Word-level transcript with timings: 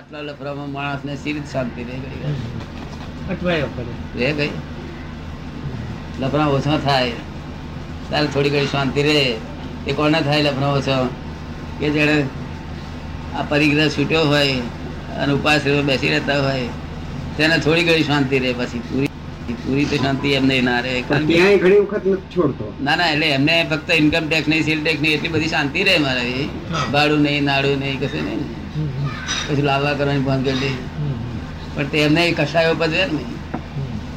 આટલા 0.00 0.20
લફરામાં 0.20 0.70
માણસ 0.72 1.02
ને 1.04 1.14
સી 1.22 1.32
શાંતિ 1.52 1.82
રહી 1.84 2.00
ગઈ. 2.02 2.34
અટવાયો 3.30 3.66
રહે 4.18 4.32
ગઈ. 4.32 4.50
લફરા 6.20 6.46
ઓછો 6.56 6.78
થાય. 6.84 7.10
ત્યારે 8.08 8.26
થોડી 8.26 8.50
ઘણી 8.50 8.66
શાંતિ 8.66 9.02
રહે. 9.02 9.24
એ 9.86 9.92
કોને 9.92 10.20
થાય 10.28 10.42
લફરા 10.42 10.68
ઓછો? 10.68 10.96
કે 11.80 11.90
જેણે 11.90 12.16
આ 13.36 13.42
પરિગ્રહ 13.42 13.88
છૂટ્યો 13.88 14.22
હોય 14.24 14.54
અને 15.18 15.32
ઉપાસ 15.32 15.68
બેસી 15.90 16.12
રહેતા 16.14 16.38
હોય 16.46 16.68
તેને 17.36 17.58
થોડી 17.58 17.84
ઘણી 17.84 18.02
શાંતિ 18.02 18.38
રહે. 18.38 18.52
પછી 18.52 18.78
પૂરી 18.78 19.08
પૂરી 19.66 19.84
તો 19.84 19.96
શાંતિ 19.96 20.32
એમને 20.38 20.60
ના 20.60 20.78
રહે. 20.80 20.94
ઘણી 21.02 21.80
વખત 21.80 22.08
છોડતો. 22.36 22.72
ના 22.82 22.96
ના 23.02 23.10
એટલે 23.10 23.28
એમને 23.40 23.58
ફક્ત 23.70 23.90
ઇન્કમ 24.04 24.30
ટેક્સ 24.32 24.48
નહીં 24.48 24.64
સેલ 24.70 24.82
ટેક્સ 24.84 25.00
નહીં 25.02 25.14
એટલી 25.18 25.34
બધી 25.36 25.52
શાંતિ 25.56 25.84
રહે 25.90 25.98
મારે. 25.98 26.24
ભાડું 26.92 27.22
નહીં 27.28 27.44
નાડું 27.44 27.78
નહીં 27.84 28.00
કશું 28.06 28.26
નહીં. 28.30 28.59
પછી 29.50 29.66
લાવવા 29.70 29.94
કરવાની 29.98 30.24
બંધ 30.28 30.44
કરી 30.44 30.58
દે 30.62 30.70
પણ 31.74 31.88
તેમને 31.92 32.22
કસાયો 32.38 32.74
પદવે 32.80 33.04
ને 33.16 33.24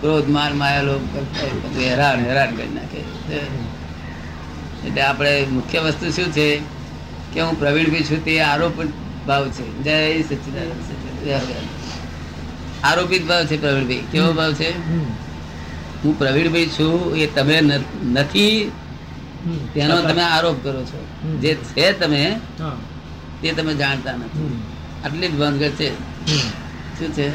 ક્રોધ 0.01 0.29
માર 0.35 0.51
માયા 0.61 0.87
લોભ 0.89 1.05
હેરાન 1.77 2.19
હેરાન 2.27 2.51
કરી 2.57 2.73
નાખે. 2.77 3.01
એટલે 4.87 5.01
આપણે 5.01 5.31
મુખ્ય 5.51 5.79
વસ્તુ 5.85 6.05
શું 6.11 6.29
છે 6.37 6.47
કે 7.33 7.39
હું 7.41 7.55
પ્રવીણ 7.59 7.91
બી 7.93 8.03
છું 8.09 8.19
તે 8.25 8.33
આરોપ 8.41 8.75
ભાવ 9.27 9.43
છે. 9.55 9.65
જય 9.83 9.95
સચિદાન. 10.23 10.69
આરોપિત 12.83 13.23
ભાવ 13.29 13.43
છે 13.49 13.55
પ્રવીણભાઈ 13.63 14.05
કેવો 14.11 14.29
ભાવ 14.39 14.51
છે? 14.53 14.69
હું 16.03 16.13
પ્રવીણભાઈ 16.19 16.69
છું 16.77 17.15
એ 17.15 17.25
તમે 17.35 17.57
નથી. 18.13 18.71
તેનો 19.73 19.95
તમે 20.01 20.23
આરોપ 20.23 20.57
કરો 20.63 20.81
છો. 20.91 20.99
જે 21.41 21.51
છે 21.75 21.85
તમે 21.99 22.21
તે 23.41 23.49
તમે 23.57 23.73
જાણતા 23.81 24.15
નથી. 24.21 24.51
આટલી 25.03 25.29
જ 25.31 25.35
ભાનગડ 25.41 25.73
છે. 25.79 25.89
શું 26.97 27.09
છે? 27.15 27.27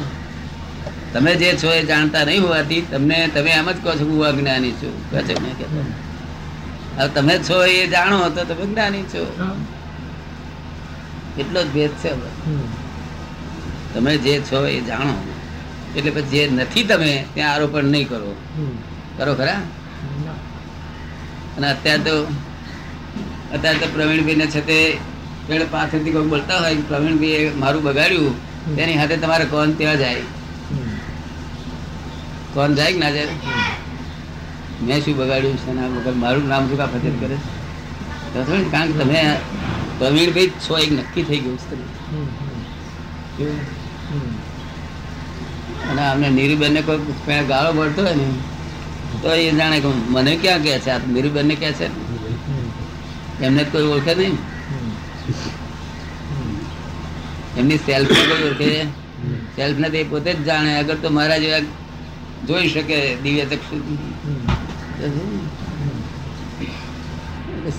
તમે 1.13 1.31
જે 1.41 1.49
છો 1.61 1.69
એ 1.71 1.81
જાણતા 1.89 2.23
નહીં 2.27 2.43
હોવાથી 2.43 2.83
તમને 2.91 3.17
તમે 3.33 3.51
એમ 3.59 3.67
જ 3.71 3.77
કહો 3.83 3.91
છો 3.99 4.05
હું 4.09 4.25
અજ્ઞાની 4.29 4.75
છું. 4.79 4.93
કહે 5.11 5.19
છે 5.27 5.33
કે 5.59 5.65
હવે 6.97 7.07
તમે 7.15 7.33
છો 7.47 7.57
એ 7.65 7.87
જાણો 7.93 8.17
તો 8.35 8.41
તમે 8.49 8.63
જ્ઞાની 8.71 9.05
છો. 9.13 9.21
એટલો 11.41 11.59
જ 11.63 11.69
ભેદ 11.75 11.91
છે 12.01 12.11
તમે 13.93 14.11
જે 14.25 14.33
છો 14.49 14.59
એ 14.67 14.79
જાણો. 14.89 15.15
એટલે 15.95 16.11
પછી 16.15 16.29
જે 16.31 16.41
નથી 16.57 16.85
તમે 16.89 17.11
ત્યાં 17.33 17.53
આરોપણ 17.53 17.85
નહીં 17.93 18.07
કરો. 18.09 18.31
કરો 19.17 19.33
ખરા? 19.39 19.61
અને 21.55 21.67
અત્યારે 21.73 22.03
તો 22.07 22.15
અત્યારે 23.53 23.79
તો 23.81 23.87
પ્રવીણભાઈ 23.93 24.39
ને 24.41 24.47
છે 24.53 24.61
તે 24.69 24.77
પેલે 25.49 25.65
પાછળથી 25.73 26.13
કોઈ 26.15 26.29
બોલતા 26.33 26.59
હોય 26.63 26.81
પ્રવીણભાઈ 26.89 27.45
એ 27.45 27.53
મારું 27.63 27.81
બગાડ્યું 27.87 28.35
તેની 28.77 28.97
હાથે 29.01 29.15
તમારે 29.23 29.45
કોણ 29.53 29.71
ત્યાં 29.79 29.97
જાય? 30.01 30.23
કોણ 32.53 32.75
જાય 32.79 32.91
કે 32.95 32.99
ના 33.03 33.13
જાય? 33.15 33.33
મેં 34.87 34.97
શું 35.05 35.15
બગાડ્યું 35.21 35.57
છે 35.63 35.71
ના 35.77 35.87
વગર 35.95 36.15
મારું 36.23 36.45
નામ 36.51 36.63
શું 36.69 36.77
કા 36.81 36.89
ફતેર 36.93 37.13
કરે 37.21 37.37
તો 38.33 38.37
થોડી 38.47 38.69
કારણ 38.73 38.91
કે 38.91 38.95
તમે 39.01 39.21
પ્રવીણભાઈ 39.99 40.51
છો 40.65 40.73
એક 40.83 40.91
નક્કી 40.97 41.25
થઈ 41.29 41.41
ગયું 41.45 41.57
છે. 43.37 43.49
અને 45.89 46.03
અમને 46.11 46.27
નીરુબેન 46.37 46.71
ને 46.77 46.81
કોઈ 46.87 47.41
ગાળો 47.51 47.71
પડતો 47.79 48.01
હોય 48.07 48.15
ને 48.21 48.27
તો 49.23 49.27
એ 49.33 49.49
જાણે 49.59 49.77
મને 50.13 50.31
ક્યાં 50.43 50.61
કહે 50.63 50.79
છે? 50.85 50.91
આ 50.91 51.01
નીરુબેન 51.15 51.45
ને 51.51 51.55
કહે 51.61 51.69
છે. 51.79 51.87
એમને 53.45 53.63
કોઈ 53.73 53.87
ઓળખે 53.95 54.13
નહીં. 54.21 54.35
એમની 57.57 57.79
સેલ્ફ 57.85 58.11
ઓળખે? 58.23 58.71
સેલ્ફ 59.55 59.79
નથી 59.79 60.03
પોતે 60.03 60.31
જ 60.33 60.39
જાણે 60.45 60.71
અગર 60.81 60.97
તો 61.03 61.09
મારા 61.09 61.39
જેવા 61.39 61.63
જોઈ 62.47 62.69
શકે 62.69 62.97
દિવ્ય 63.23 63.45
ચક્ષુ. 63.45 63.75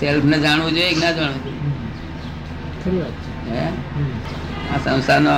સેલ્ફ 0.00 0.24
ને 0.24 0.36
જાણવું 0.44 0.74
જોઈએ 0.76 0.92
કે 0.94 1.00
ના 1.00 1.12
જાણવું 1.12 1.54
હે? 3.48 3.64
આ 4.72 4.78
સંસારનો 4.84 5.34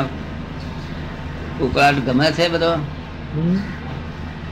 ઉકળાટ 1.60 1.98
ગમે 2.06 2.26
છે 2.36 2.44
બધો? 2.48 2.72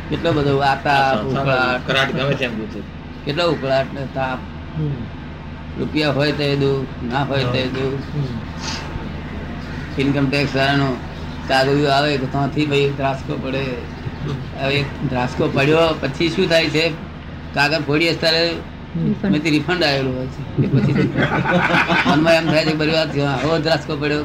કેટલો 0.09 0.31
બધો 0.33 0.53
વાતા 0.59 1.05
ઉકળાટ. 1.25 2.13
ગમે 2.17 2.35
છે 2.37 2.49
કેટલો 3.25 3.45
ઉકળાટ 3.53 3.89
ને 3.95 4.03
તાપ. 4.15 4.41
રૂપિયા 5.79 6.17
હોય 6.19 6.33
તો 6.39 6.47
દુઃખ 6.63 6.91
ના 7.13 7.25
હોય 7.31 7.45
તો 7.55 7.61
દુઃખ 7.77 8.05
ઇન્કમ 10.01 10.27
ટેક્સ 10.31 10.53
વાળાનો 10.57 10.89
કાગળિયો 11.49 11.93
આવે 11.93 12.11
તો 12.23 12.27
ત્યાંથી 12.35 12.67
ભાઈ 12.73 12.91
ધ્રાસકો 12.99 13.33
પડે. 13.45 13.63
હવે 14.63 14.79
ધ્રાસકો 15.11 15.45
પડ્યો 15.55 15.87
પછી 16.01 16.29
શું 16.35 16.47
થાય 16.53 16.69
છે? 16.75 16.85
કાગળ 17.55 17.83
ફોડીએ 17.89 18.13
ત્યારે 18.23 18.45
મેથી 19.33 19.53
રિફંડ 19.57 19.83
આવેલું 19.89 20.13
હોય 20.17 20.29
છે. 20.35 20.41
પછી 20.75 20.95
મનમાં 22.07 22.35
એમ 22.35 22.47
થાય 22.53 22.65
છે 22.65 22.73
કે 22.73 22.79
બરી 22.83 22.97
વાત 22.99 23.11
છે, 23.15 23.23
ધ્રાસકો 23.67 23.93
પડ્યો? 24.03 24.23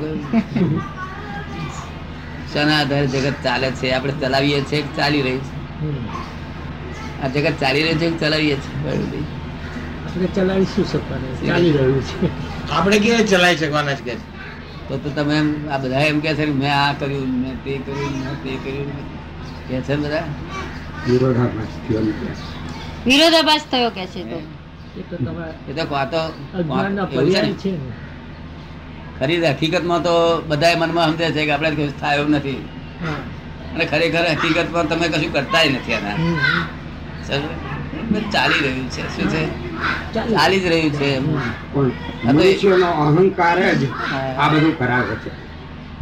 શાના 2.54 2.80
આધારે 2.82 3.08
જગત 3.14 3.38
ચાલે 3.46 3.68
છે? 3.80 3.88
આપણે 3.92 4.14
ચલાવીએ 4.22 4.60
છીએ 4.70 4.84
ચાલી 4.98 5.24
રહી 5.28 5.42
છે? 5.46 5.54
આ 7.24 7.28
જગત 7.34 7.56
ચાલી 7.64 7.84
રહી 7.88 7.98
છે 8.02 8.08
ચલાવીએ 8.22 8.58
છીએ. 8.64 8.78
આપણે 10.16 10.28
ચલાવી 10.36 10.68
શું 10.74 10.86
શકવાના 10.86 11.34
ચાલી 11.48 11.72
રહ્યું 11.72 12.04
છે. 12.10 12.30
આપણે 12.72 12.98
કેવી 13.00 13.26
ચલાવી 13.26 13.58
શકવાના 13.58 13.96
છે 14.00 14.04
કે? 14.08 14.16
તો 14.88 14.94
તો 14.98 15.10
તમે 15.10 15.36
એમ 15.38 15.50
આ 15.70 15.78
બધા 15.78 16.04
એમ 16.10 16.20
કે 16.22 16.36
છે 16.36 16.46
કે 16.46 16.54
મેં 16.62 16.72
આ 16.74 16.94
કર્યું 16.94 17.32
મેં 17.42 17.56
તે 17.64 17.74
કર્યું 17.86 18.14
મેં 18.20 18.36
તે 18.44 18.52
કર્યું 18.64 18.90
કે 19.68 19.82
છે 19.88 19.94
ને 19.96 20.02
બધા? 20.04 20.26
વિરોધાભાસ 21.08 21.74
થયો 21.88 22.04
કે. 22.20 22.30
વિરોધાભાસ 23.06 23.64
થયો 23.72 23.92
કે 23.92 24.06
છે 24.14 24.22
તો? 24.32 24.40
એ 25.00 25.04
તો 25.10 25.16
તમારા 25.18 25.56
એ 25.70 25.74
તો 25.74 25.84
કાં 25.92 26.08
અજ્ઞાનના 26.54 27.08
છે 27.64 27.72
ખરી 29.20 29.40
હકીકતમાં 29.52 30.02
તો 30.04 30.16
બધા 30.50 30.76
મનમાં 30.78 31.08
સમજે 31.12 31.28
છે 31.36 31.42
કે 31.46 31.52
આપણે 31.52 31.76
કશું 31.76 31.96
થાય 32.00 32.18
એવું 32.20 32.32
નથી. 32.32 32.62
અને 33.74 33.84
ખરેખર 33.86 34.26
હકીકતમાં 34.34 34.86
તમે 34.90 35.08
કશું 35.14 35.32
કરતાય 35.36 35.70
નથી 35.70 35.96
આના. 35.98 36.16
ચાલી 38.34 38.60
રહ્યું 38.64 38.90
છે. 38.90 39.04
શું 39.16 39.26
છે? 39.30 39.44
ચાલી. 40.14 40.60
જ 40.60 40.66
રહ્યું 40.66 40.92
છે 40.92 41.10
મનુષ્યનો 41.20 42.88
અહંકાર 43.06 43.58
જ 43.74 43.84
આ 44.38 44.48
બધું 44.54 44.78
કરાવે 44.80 45.16
છે. 45.16 45.32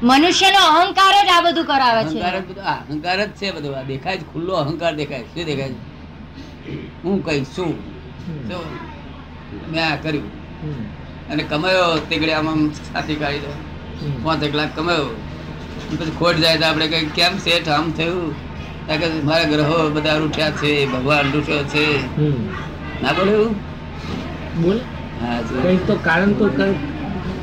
મનુષ્યનો 0.04 0.62
અહંકાર 0.68 1.16
જ 1.26 1.30
આ 1.30 1.42
બધું 1.42 1.66
કરાવે 1.66 2.04
છે. 2.04 2.20
અહંકાર 2.20 2.40
જ 2.40 2.46
બધું 2.50 2.64
આ 2.64 3.28
છે 3.36 3.52
બધું. 3.52 3.78
આ 3.78 3.81
દેખાય 3.81 4.18
છે 4.18 4.26
ખુલ્લો 4.34 4.54
અહંકાર 4.54 4.94
દેખાય 4.96 5.24
શું 5.24 5.46
દેખાય 5.46 5.70
છે? 5.70 5.81
હું 7.04 7.26
કઈ 7.26 7.44
શું? 7.44 7.72
મેં 9.72 9.84
આ 9.92 9.96
કર્યું. 9.96 10.28
અને 11.30 11.44
કમાયો 11.44 11.98
તેગડે 12.10 12.34
આમ 12.34 12.48
આમ 12.50 12.70
છાતી 12.70 13.16
કાઢી 13.16 13.40
દો. 13.40 13.52
પાંચ 14.24 14.44
એક 14.44 14.56
લાખ 14.56 14.75
કમાયો. 14.75 15.10
પછી 16.00 16.16
ખોટ 16.20 16.36
જાય 16.36 16.58
તો 16.58 16.66
આપણે 16.66 16.88
કઈ 16.88 17.06
કેમ 17.06 17.38
શેઠ 17.38 17.70
આમ 17.70 17.92
થયું? 17.92 18.36
મારા 19.25 19.44
ગ્રહો 19.44 19.77
બધા 19.89 20.17
રૂઠ્યા 20.17 20.51
છે 20.61 20.71
ભગવાન 20.94 21.31
રૂઠ્યો 21.33 21.63
છે. 21.73 21.85
ના 23.03 23.13
બોલે 23.13 23.31
એવું? 23.31 23.55
બોલ? 24.63 24.79
હા 25.21 25.39
તો 25.88 25.94
કારણ 26.03 26.33
તો 26.33 26.45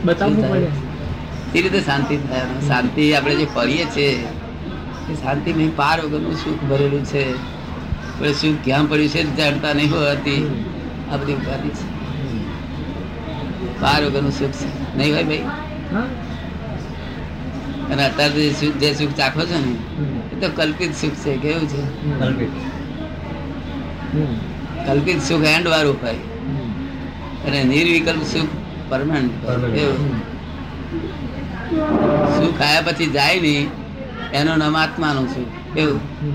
બતાવવું 0.05 0.51
પડે. 0.51 0.69
તે 1.53 1.59
રીતે 1.63 1.81
શાંતિ 1.81 2.17
થાય. 2.17 2.67
શાંતિ 2.69 3.03
આપણે 3.15 3.35
જે 3.35 3.47
ફરીએ 3.55 3.85
છીએ 3.85 4.11
એ 5.11 5.15
શાંતિ 5.23 5.51
નહીં 5.53 5.73
પાર 5.77 5.97
વગરનું 6.01 6.37
સુખ 6.43 6.63
ભરેલું 6.71 7.05
છે. 7.05 7.25
પણ 8.19 8.33
સુખ 8.43 8.59
ક્યાં 8.65 8.91
પડ્યું 8.91 9.09
છે 9.09 9.21
જાણતા 9.37 9.73
નહીં 9.73 9.91
હોવાથી 9.95 10.43
આ 11.11 11.17
બધી 11.17 11.39
ઉપાધિ 11.41 11.71
છે. 11.79 11.87
પાર 13.81 14.01
વગરનું 14.05 14.35
સુખ 14.39 14.55
છે. 14.61 14.69
નહીં 14.97 15.13
હોય 15.15 15.25
ભાઈ? 15.25 15.45
અને 17.93 18.03
અત્યારે 18.07 18.49
જે 18.83 18.89
સુખ 18.95 19.15
ચાખો 19.17 19.43
છો 19.53 19.59
ને. 19.67 19.73
એ 19.73 20.20
તો 20.41 20.49
કલ્પિત 20.51 20.93
સુખ 20.95 21.17
છે 21.25 21.33
કેવું 21.37 21.67
છે. 21.69 21.83
કલ્પિત. 24.87 25.21
સુખ 25.21 25.45
એન્ડ 25.47 25.67
વાળું 25.69 25.99
ભાઈ 26.03 26.23
અને 27.47 27.59
નિર્વિકલ્પ 27.65 28.23
સુખ 28.25 28.53
પરમાનન્ટ 28.89 29.33
સુખ 32.37 32.61
આયા 32.61 32.87
પછી 32.87 33.09
જાય 33.09 33.39
નહીં 33.41 33.67
એનું 34.33 34.59
નામ 34.59 34.77
આત્માનું 34.77 35.29
સુખ 35.29 35.53
એવું 35.77 36.01
હમ. 36.21 36.35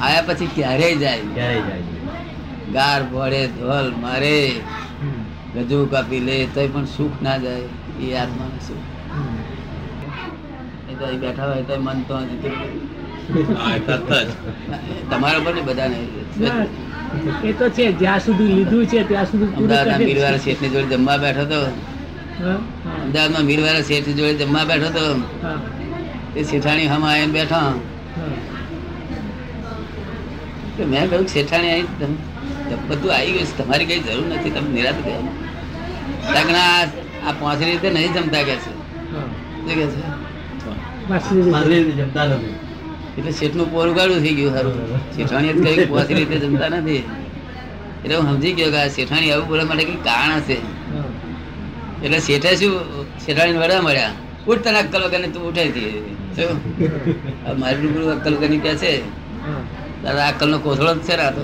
આયા 0.00 0.26
પછી 0.28 0.50
ક્યારેય 0.54 0.96
જાય? 0.96 1.22
ક્યારે 1.34 1.60
જાય? 1.60 1.84
ગાર 2.72 3.00
ભળે 3.12 3.42
ધોલ 3.54 3.88
મારે 4.02 4.36
ગજુ 5.62 5.78
કાપી 5.86 6.20
લે 6.20 6.36
તોય 6.54 6.68
પણ 6.68 6.86
સુખ 6.96 7.16
ના 7.22 7.38
જાય 7.38 7.66
એ 8.02 8.14
આત્માનું 8.16 8.60
સુખ. 8.60 8.84
તો 11.00 11.06
અહીં 11.08 11.20
બેઠા 11.24 11.48
હોય 11.50 11.64
તો 11.68 11.74
મન 11.86 11.98
તો 12.08 12.16
તમારા 15.10 15.44
પર 15.44 15.52
ને 15.58 15.62
બધાને. 15.68 15.98
એ 17.48 17.50
તો 17.58 17.66
છે 17.76 17.84
જ્યાં 18.00 18.20
સુધી 18.26 18.50
લીધું 18.56 18.82
છે 18.90 19.00
ત્યાં 19.10 19.28
સુધી 19.30 19.50
અમદાવાદ 19.58 19.88
અમદાવાદના 19.92 20.36
જ 20.36 20.40
શેઠની 20.46 20.72
જોડે 20.74 20.88
જમવા 20.94 21.18
બેઠો 21.24 21.44
તો. 21.52 21.60
અમદાવાદમાં 23.04 23.44
મીરવાળા 23.50 23.86
શેઠ 23.90 24.10
જોડે 24.18 24.34
જમવા 24.44 24.64
બેઠો 24.70 24.90
તો 24.96 25.04
એ 26.38 26.40
તે 26.40 26.40
શેઠાણી 26.50 26.88
હમા 26.92 27.12
આવીને 27.14 27.34
બેઠા. 27.38 27.70
તો 30.76 30.82
મેં 30.92 31.04
કહ્યું 31.10 31.26
શેઠાણી 31.34 31.72
આવી 31.74 32.10
બધું 32.88 33.10
આવી 33.16 33.32
ગયું 33.36 33.48
છે. 33.50 33.54
તમારી 33.60 33.88
કઈ 33.90 34.00
જરૂર 34.06 34.26
નથી. 34.32 34.52
તમે 34.56 34.70
નિરાત 34.76 34.98
ગયા 35.06 36.82
આ 37.28 37.32
પાંચ 37.40 37.60
રીતે 37.68 37.88
નહીં 37.96 38.12
જમતા 38.16 38.44
કે 38.48 38.54
છે. 38.64 38.72
શું 39.12 39.74
કે 39.78 39.86
છે? 39.94 40.02
માછલી 41.10 41.94
જમતા 41.98 42.26
નથી. 42.30 42.54
એટલે 43.18 43.32
શેઠનું 43.38 43.66
પોર 43.72 43.86
ઉગાડું 43.92 44.20
થઈ 44.24 44.34
ગયું 44.38 44.52
સારું. 44.56 44.74
શેઠાણી 45.16 45.54
કઈ 45.64 45.86
કહ્યું 45.90 46.14
રીતે 46.18 46.36
જમતા 46.44 46.70
નથી. 46.76 47.02
એટલે 48.04 48.14
હું 48.16 48.26
સમજી 48.30 48.54
ગયો 48.58 48.70
કે 48.74 48.78
આ 48.82 48.90
શેઠાણી 48.96 49.32
આવું 49.34 49.46
બોલવા 49.50 49.68
માટે 49.70 49.84
કઈ 49.90 50.00
કારણ 50.08 50.40
હશે. 50.40 50.56
એટલે 52.04 52.18
શેઠે 52.28 52.50
શું? 52.60 52.72
શેઠાણી 53.24 53.60
વડા 53.62 53.80
મળ્યા. 53.86 54.14
ઉઠ 54.50 54.62
તને 54.64 54.78
અક્કલ 54.82 55.02
વગર 55.06 55.22
તું 55.34 55.42
ઉઠાઈ 55.48 55.72
હતી 55.72 55.92
મારી 57.60 57.82
રૂબરૂ 57.84 58.10
અક્કલ 58.16 58.34
વગરની 58.36 58.62
કે 58.66 58.72
છે. 58.82 58.92
તારા 60.02 60.28
અક્કલ 60.32 60.48
નો 60.52 60.58
કોથળો 60.66 60.92
જ 60.94 60.98
છે 61.06 61.14
ને 61.16 61.24
આ 61.28 61.32
તો. 61.36 61.42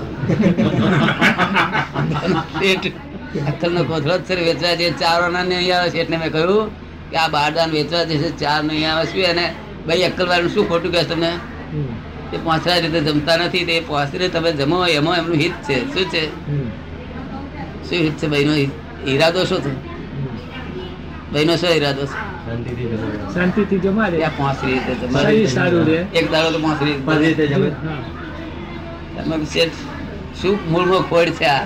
શેઠ. 2.59 2.87
અક્કલ 3.51 3.71
નો 3.75 3.81
કોથળો 3.91 4.15
જ 4.17 4.21
છે 4.27 4.33
ને 4.35 4.41
વેચવા 4.49 4.75
જે 4.79 4.87
ચાર 5.01 5.19
આના 5.23 5.43
નહીં 5.43 5.73
આવે 5.75 5.87
છે. 5.93 5.99
એટલે 6.03 6.17
મેં 6.17 6.31
કહ્યું 6.31 6.65
કે 7.11 7.17
આ 7.17 7.29
બારદાન 7.29 7.69
વેચવા 7.71 8.03
જે 8.03 8.17
છે 8.17 8.29
ચાર 8.39 8.63
નહીં 8.63 8.91
આવે 8.91 9.05
શું 9.05 9.21
એને 9.21 9.45
ભાઈ 9.87 10.03
અક્કલવાળું 10.03 10.49
શું 10.49 10.69
ખોટું 10.69 10.91
કહે 10.91 11.03
તમને? 11.03 11.31
એ 12.33 12.37
પાંચરા 12.37 12.75
રીતે 12.75 12.99
જમતા 12.99 13.37
નથી 13.37 13.65
તે 13.65 13.81
પાંચરી 13.81 14.27
તમે 14.27 14.51
જમો 14.51 14.85
એમાં 14.85 15.17
એમનું 15.17 15.37
હિત 15.37 15.53
છે. 15.67 15.93
શું 15.93 16.09
છે? 16.09 16.29
શું 17.89 17.99
હિત 17.99 18.17
છે 18.17 18.27
ભાઈનો? 18.27 18.53
ઈરાદો 19.07 19.45
શું 19.45 19.61
છે. 19.61 19.71
ભાઈનો 21.33 21.55
શું 21.55 21.69
ઈરાદો 21.69 22.05
છે? 22.05 22.15
શાંતિથી 23.33 23.79
જમાડે. 23.79 24.17
ત્યાં 24.17 24.37
પાંચરી 24.37 24.73
રીતે 24.73 24.93
જમાડે. 24.95 25.47
સારું 25.47 25.85
રહે 25.85 26.05
એક 26.13 26.31
દાડો 26.31 26.51
તો 26.51 26.59
પાંચરી 26.59 26.91
રીતે 26.91 27.05
પાંચ 27.05 27.19
રીતે 27.19 27.47
જમે. 27.47 27.69
તમે 29.15 29.69
શું 30.41 30.59
મૂળમાં 30.71 31.01
ખોડ 31.01 31.29
છે 31.29 31.45
આ? 31.45 31.63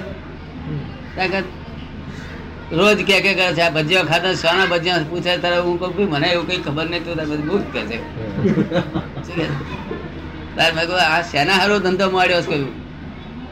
હમ. 0.68 1.61
રોજ 2.80 3.00
કે 3.08 3.18
કે 3.24 3.32
કરે 3.38 3.54
છે 3.56 3.64
આ 3.64 3.74
ભજીયા 3.78 4.10
ખાતા 4.12 4.36
શાના 4.42 4.68
ભજીયા 4.74 5.10
પૂછે 5.12 5.34
તારે 5.44 5.58
હું 5.66 5.76
કહું 5.80 6.08
મને 6.14 6.28
એવું 6.34 6.46
કઈ 6.50 6.62
ખબર 6.66 6.86
નહીં 6.92 7.04
તો 7.06 7.12
તારે 7.18 7.30
બધું 7.32 7.46
ભૂખ 7.50 7.68
કે 7.74 7.82
છે. 7.90 7.98
તારે 10.56 10.72
મેં 10.76 10.86
કહ્યું 10.88 11.04
આ 11.08 11.22
શેના 11.32 11.60
હારો 11.62 11.76
ધંધો 11.86 12.06
મળ્યો 12.14 12.42
છે 12.42 12.48
કહ્યું? 12.48 12.74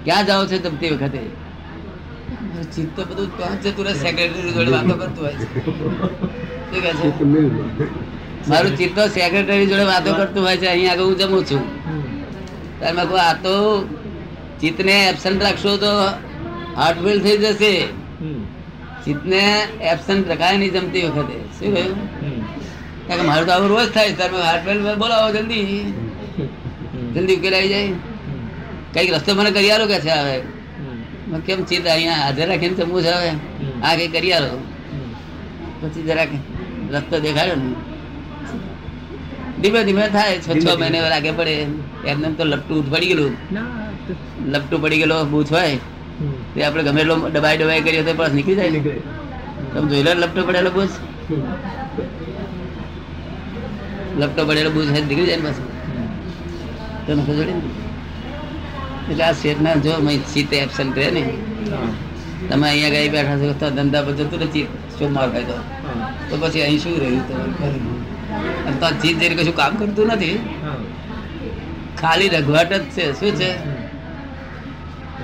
ક્યાં 0.06 0.26
જાઓ 0.30 0.44
છે 0.50 0.58
તે 0.64 0.70
વખતે? 0.70 1.22
ચિત્ત 2.74 2.90
તો 2.96 3.02
બધું 3.10 3.30
ત્યાં 3.38 3.58
છે 3.64 3.70
તું 3.76 3.88
સેક્રેટરી 4.06 4.54
જોડે 4.56 4.72
વાતો 4.78 4.94
કરતું 5.02 5.22
હોય 5.26 5.36
છે. 5.40 5.46
કે 6.72 6.92
છે? 7.00 7.08
મારું 8.50 8.74
ચિત્ત 8.80 8.98
સેક્રેટરી 9.20 9.70
જોડે 9.72 9.86
વાતો 9.94 10.10
કરતું 10.20 10.42
હોય 10.48 10.58
છે 10.58 10.68
અહીંયા 10.74 10.96
આગળ 10.96 11.08
હું 11.10 11.16
જમું 11.20 11.44
છું. 11.50 11.64
તારે 12.80 12.94
મેં 12.98 13.06
કહું 13.08 13.20
આ 13.28 13.34
તો 13.46 13.56
ચિત્તને 14.62 14.96
એબસન્ટ 15.12 15.42
રાખશો 15.48 15.72
તો 15.84 15.92
હાર્ટ 16.76 16.98
ફેલ 17.04 17.20
થઈ 17.26 17.38
જશે. 17.44 17.74
ચિત્તને 19.04 19.42
એબસન્ટ 19.92 20.26
રખાય 20.32 20.58
નહીં 20.62 20.74
જમતી 20.76 21.04
વખતે. 21.08 21.38
શું 21.58 21.70
કહ્યું? 21.76 21.98
કારણ 23.08 23.22
કે 23.22 23.26
મારું 23.30 23.46
તો 23.48 23.52
આવું 23.56 23.70
રોજ 23.74 23.90
થાય 23.96 24.14
તમે 24.20 24.40
હાર્ટ 24.48 24.98
બોલાવો 25.02 25.28
જલ્દી. 25.36 25.66
જલ્દી 27.16 27.16
જલ્દી 27.16 27.38
ઉકેલાઈ 27.40 27.70
જાય. 27.74 27.92
કંઈક 28.94 29.12
રસ્તો 29.16 29.32
મને 29.40 29.52
કરી 29.56 29.72
આલો 29.74 29.86
કે 29.92 29.98
છે 30.06 30.14
હવે? 30.22 30.38
કેમ 31.48 31.60
ચિત્ત 31.70 31.86
અહીંયા 31.94 32.22
હાજર 32.24 32.48
રાખીને 32.52 32.76
જમવું 32.80 33.02
છે 33.06 33.14
હવે? 33.18 33.32
આ 33.86 33.94
કઈ 34.00 34.10
કરી 34.16 34.34
આલો. 34.38 34.52
પછી 35.82 36.06
જરાક 36.10 36.32
રસ્તો 36.94 37.16
દેખાડ્યો 37.26 37.58
ને. 37.62 37.70
ધીમે 39.62 39.80
ધીમે 39.88 40.04
થાય 40.16 40.36
છ 40.44 40.48
છ 40.64 40.68
મહિને 40.82 41.00
લાગે 41.14 41.32
પડે. 41.40 41.56
એમને 42.12 42.28
તો 42.38 42.44
લપટું 42.52 42.80
પડી 42.92 43.10
ગયેલું. 43.12 43.34
લપટું 44.54 44.80
પડી 44.84 45.00
ગયેલો 45.02 45.18
બૂથ 45.32 45.52
હોય. 45.58 45.78
તે 46.54 46.60
આપણે 46.68 46.82
ગમે 46.88 47.02
એટલો 47.04 47.16
દબાઈ 47.36 47.58
દબાઈ 47.62 47.84
કરીએ 47.86 48.04
તો 48.08 48.14
પાસ 48.20 48.32
નીકળી 48.38 48.58
જાય. 48.60 48.80
તમે 49.72 49.86
જોઈ 49.92 50.04
લો 50.08 50.12
લપટો 50.22 50.42
પડેલો 50.48 50.70
બૂથ 50.78 50.96
લપટો 54.22 54.42
પડેલો 54.50 54.70
હોય 54.76 55.02
નીકળી 55.10 55.30
જાય 55.32 55.42
બસ. 55.46 55.60
તને 57.06 57.22
ખબર 57.28 57.48
એટલે 59.12 59.24
આ 59.28 59.34
શેઠના 59.42 59.76
જો 59.86 59.94
ચિત્ત 60.34 60.52
એબસન્ટ 60.64 60.98
રહે 61.00 61.08
ને. 61.18 61.24
તમે 62.50 62.66
અહીંયા 62.72 62.94
ગઈ 62.96 63.10
બેઠા 63.16 63.38
છો 63.42 63.48
તો 63.62 63.68
ધંધા 63.78 64.04
પર 64.08 64.14
જતું 64.20 64.40
નથી. 64.48 64.68
શું 64.98 65.10
માર 65.16 65.28
ખાય 65.34 65.46
તો? 65.50 65.58
પછી 66.42 66.64
અહીં 66.68 66.80
શું 66.84 66.94
રહ્યું 67.02 67.24
તમારું 67.28 67.84
તો 68.82 68.88
જીત 69.02 69.16
જઈને 69.22 69.36
કશું 69.40 69.56
કામ 69.60 69.72
કરતું 69.82 70.08
નથી. 70.16 70.38
ખાલી 72.02 72.30
રઘવાટ 72.36 72.72
જ 72.74 72.82
છે. 72.96 73.06
શું 73.20 73.32
છે? 73.40 73.50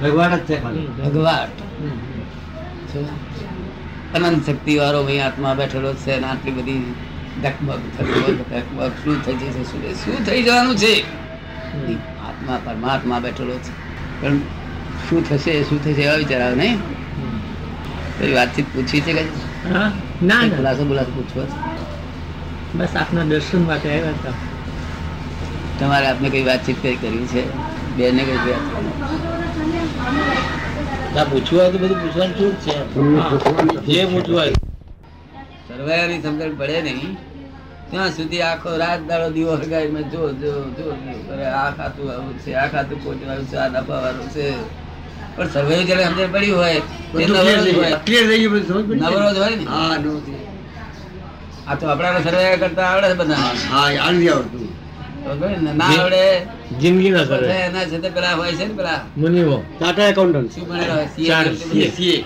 હમ. 0.01 0.37
જ 0.37 0.39
છે. 0.39 0.63
રઘવાટ? 1.03 1.49
અનંત 4.15 4.45
શક્તિ 4.45 4.77
વાળો 4.77 5.03
અહીં 5.03 5.25
આત્મા 5.25 5.53
બેઠેલો 5.53 5.93
છે 5.93 6.11
અને 6.11 6.27
આટલી 6.27 6.51
બધી 6.51 6.93
ધકમક 7.43 7.75
ધકમક 7.99 8.91
શું 9.03 9.25
થઈ 9.25 9.33
જશે 9.33 9.63
શું 9.63 9.83
થઈ- 9.83 9.93
શું 9.93 10.25
થઈ 10.25 10.43
જવાનું 10.43 10.75
છે? 10.77 11.01
આત્મા 12.27 12.59
પરમાત્મા 12.65 13.19
બેઠેલો 13.19 13.53
છે. 13.53 13.85
પણ 14.21 14.37
શું 15.09 15.29
થશે 15.29 15.63
શું 15.63 15.83
થશે 15.83 16.01
એવા 16.01 16.15
વિચાર 16.15 16.41
આવે 16.41 16.55
નહીં? 16.55 16.79
કોઈ 18.19 18.33
વાતચીત 18.33 18.65
પૂછી 18.75 19.01
છે 19.01 19.13
કઈ 19.13 19.23
ના. 20.25 20.41
ખુલાસો 20.57 20.85
બુલાસો 20.85 21.11
પૂછવો 21.11 21.45
છે? 21.45 21.75
બસ 22.77 22.95
આપના 22.95 23.23
દર્શન 23.23 23.65
માટે 23.65 23.89
આવ્યા 23.89 24.09
હતા. 24.09 24.29
તમારે 25.79 26.07
આપને 26.07 26.29
કઈ 26.29 26.43
વાતચીત 26.43 26.75
કઈ 26.81 26.95
કરવી 26.95 27.25
છે? 27.25 27.57
બેને 27.97 28.23
કઈ 28.23 28.37
વાત 28.37 29.34
પૂછવું 31.25 31.59
હોય 31.59 31.69
તો 31.71 31.77
બધું 31.77 31.99
પૂછવાનું 32.01 32.35
શું 32.37 32.53
છે 33.85 33.93
જે 33.93 34.05
પૂછવું 34.05 34.37
હોય. 34.37 34.53
સર્વાયાની 35.67 36.21
સમજણ 36.21 36.53
પડે 36.57 36.81
નહીં. 36.81 37.13
ત્યાં 37.91 38.11
સુધી 38.11 38.41
આખો 38.41 38.69
રાત 38.77 39.01
દાડો 39.07 39.27
દીવો 39.29 39.53
હળગાવી 39.55 39.91
મેં 39.91 40.05
જો 40.11 40.21
જો 40.33 40.51
જો 40.77 40.85
આ 41.55 41.69
ખાતું 41.71 42.07
આવું 42.11 42.33
છે 42.39 42.51
આ 42.55 42.67
ખાતું 42.67 42.97
ખોટું 43.03 43.47
છે 43.49 43.57
આ 43.57 43.69
નફા 43.69 43.99
વાળું 44.01 44.29
છે. 44.29 44.45
પણ 45.35 45.49
સર્વે 45.49 45.75
જયારે 45.83 46.03
સમજણ 46.05 46.31
પડી 46.31 46.51
હોય 46.51 46.79
તે 47.11 47.25
નવરો 47.25 47.51
જ 49.31 49.37
હોય. 49.37 49.55
ને? 49.55 49.65
આ 51.67 51.75
તો 51.75 51.85
આપણા 51.87 52.21
સર્વે 52.21 52.57
કરતા 52.57 52.87
આવડે 52.87 53.07
છે 53.07 53.15
બધા 53.15 53.41
હા, 53.71 53.89
આવડતું. 53.99 54.64
ના 55.25 55.89
આવડે 55.91 56.23
જિંદગીના 56.81 57.25
તો 57.29 57.35
એના 57.59 57.85
છે 57.91 57.97
પેલા 58.15 58.35
હોય 58.39 58.51
છે 58.59 58.65
ને 58.65 58.73
પેલા 58.73 58.99
મુનિઓ 59.17 59.57
ટાટા 59.79 60.07
એકાઉન્ટન્ટ 60.11 60.51
શું 60.53 60.65
ભણેલા 60.69 60.95
હોય 60.95 61.07
CA 61.13 61.27
ચાર, 61.29 61.45
ને 61.45 61.55
તે 61.57 61.87
બધા. 61.97 62.17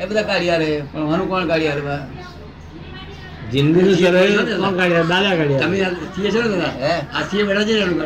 એ 0.00 0.04
બધા 0.08 0.22
કાઢ્યા 0.22 0.58
રે 0.62 0.68
પણ 0.92 1.06
મારું 1.10 1.26
કોણ 1.28 1.44
બા? 1.88 2.00
સરળ 4.00 4.34
છો 4.34 4.42
ને? 4.42 5.02
દાદા 5.10 5.32
કાઢ્યા. 5.38 5.62
તમે 5.62 5.76
આ 5.86 5.92
છો 6.32 6.40
ને 6.42 6.48
દાદા? 6.52 6.72
હે? 6.82 6.92
આ 7.16 7.22
CA 7.30 7.42
બેઠા 7.48 7.64
છે 7.68 7.74
ને 7.74 7.82
એનું. 7.82 7.96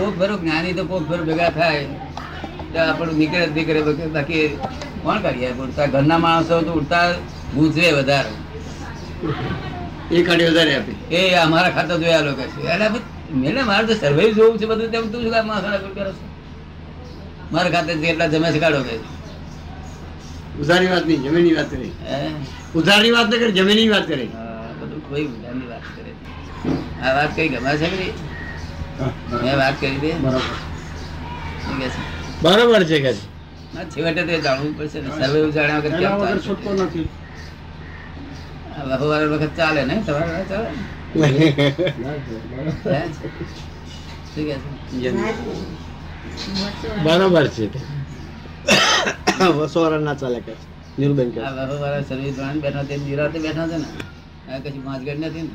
કોક 0.00 0.14
ભરો 0.18 0.34
જ્ઞાની 0.42 0.74
તો 0.74 0.82
કોક 0.84 1.02
ભરો 1.08 1.22
ભેગા 1.24 1.50
થાય 1.50 1.82
તો 2.72 2.78
આપણું 2.80 3.16
નીકળે 3.20 3.46
નીકળે 3.56 3.80
બાકી 4.16 4.44
કોણ 5.04 5.18
કાઢી 5.24 5.46
આપે? 5.46 5.62
ઉડતા 5.62 5.86
ઘરના 5.94 6.18
માણસો 6.18 6.54
તો 6.66 6.72
ઉડતા 6.80 7.06
ગુજરે 7.54 7.88
વધારે 7.98 8.30
એ 10.10 10.22
કાઢી 10.26 10.48
વધારે 10.50 10.72
આપે. 10.76 10.92
એ 11.10 11.20
અમારા 11.46 11.74
ખાતા 11.76 11.98
જોયા 12.02 12.24
લોકો 12.26 12.42
છે 12.52 12.60
એટલે 12.74 12.86
મેલે 13.32 13.62
મારે 13.64 13.86
તો 13.86 13.94
સર્વે 13.94 14.34
જોવું 14.34 14.58
છે 14.58 14.66
બધું 14.66 14.90
તેમ 14.92 15.10
તું 15.12 15.22
શું 15.22 15.46
માથા 15.46 15.78
કરો 15.78 15.92
છો? 16.06 16.12
મારા 17.52 17.70
ખાતે 17.74 17.92
જેટલા 18.02 18.28
જમે 18.32 18.48
છે. 18.52 18.58
કાઢો 18.60 18.82
કે 18.88 18.94
ઉધારી 20.60 20.90
વાત 20.92 21.04
નહીં 21.06 21.22
જમીનની 21.24 21.54
વાત 21.58 21.68
કરી? 21.70 21.92
ઉધારની 22.74 23.12
વાત 23.16 23.26
ન 23.28 23.30
કરી 23.40 23.52
જમીનની 23.58 23.90
વાત 23.94 24.06
કરી. 24.06 24.30
બધું 24.80 25.00
કોઈ 25.08 25.26
ઉધારની 25.34 25.68
વાત 25.72 25.84
કરે 25.96 26.12
આ 27.04 27.12
વાત 27.16 27.30
કઈ 27.36 27.48
ગમે 27.48 27.70
છે 27.80 27.88
કે 27.90 27.96
મેં 29.42 29.56
વાત 29.58 29.74
કરી 29.80 29.98
દે 30.02 30.10
બરોબર? 30.24 30.44
બરોબર 32.42 32.82
છે 32.90 32.98
કે 33.04 33.12
ના, 33.74 33.84
છેવટે 33.92 34.22
તે 34.28 34.34
જાણવું 34.44 34.72
પડશે 34.78 34.98
ને. 35.00 35.08
સર્વે 35.18 35.38
જાણ્યા 35.52 35.80
વગર 35.80 35.92
કેમ 36.00 36.12
ચાલે? 36.20 36.34
વખત 39.32 39.52
ચાલે 39.56 39.82
ને 39.84 39.94
તમારે 40.06 40.44
ચાલે? 40.50 40.70
બરોબર 47.04 47.48
છે. 47.48 47.66
તે. 47.72 47.80
ના 49.98 50.14
ચાલે 50.14 50.40
કે 50.40 50.52
નીરુબેન 50.98 51.30
કે. 51.30 51.40
સર્વિસ 52.08 52.38
વાળાને 52.38 52.60
બેઠા 52.60 52.82
તે 52.82 52.96
નિરાતે 52.96 53.38
બેઠા 53.38 53.68
છે 53.68 53.76
ને. 53.76 53.88
આ 54.52 54.58
કશું 54.58 54.84
વાંચગઢ 54.84 55.18
નથી 55.18 55.42
ને. 55.42 55.54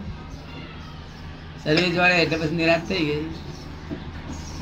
સર્વિસ 1.64 1.98
વાળા 1.98 2.16
એટલે 2.16 2.38
પછી 2.38 2.56
નિરાશ 2.56 2.82
થઈ 2.88 3.04
ગઈ. 3.06 3.26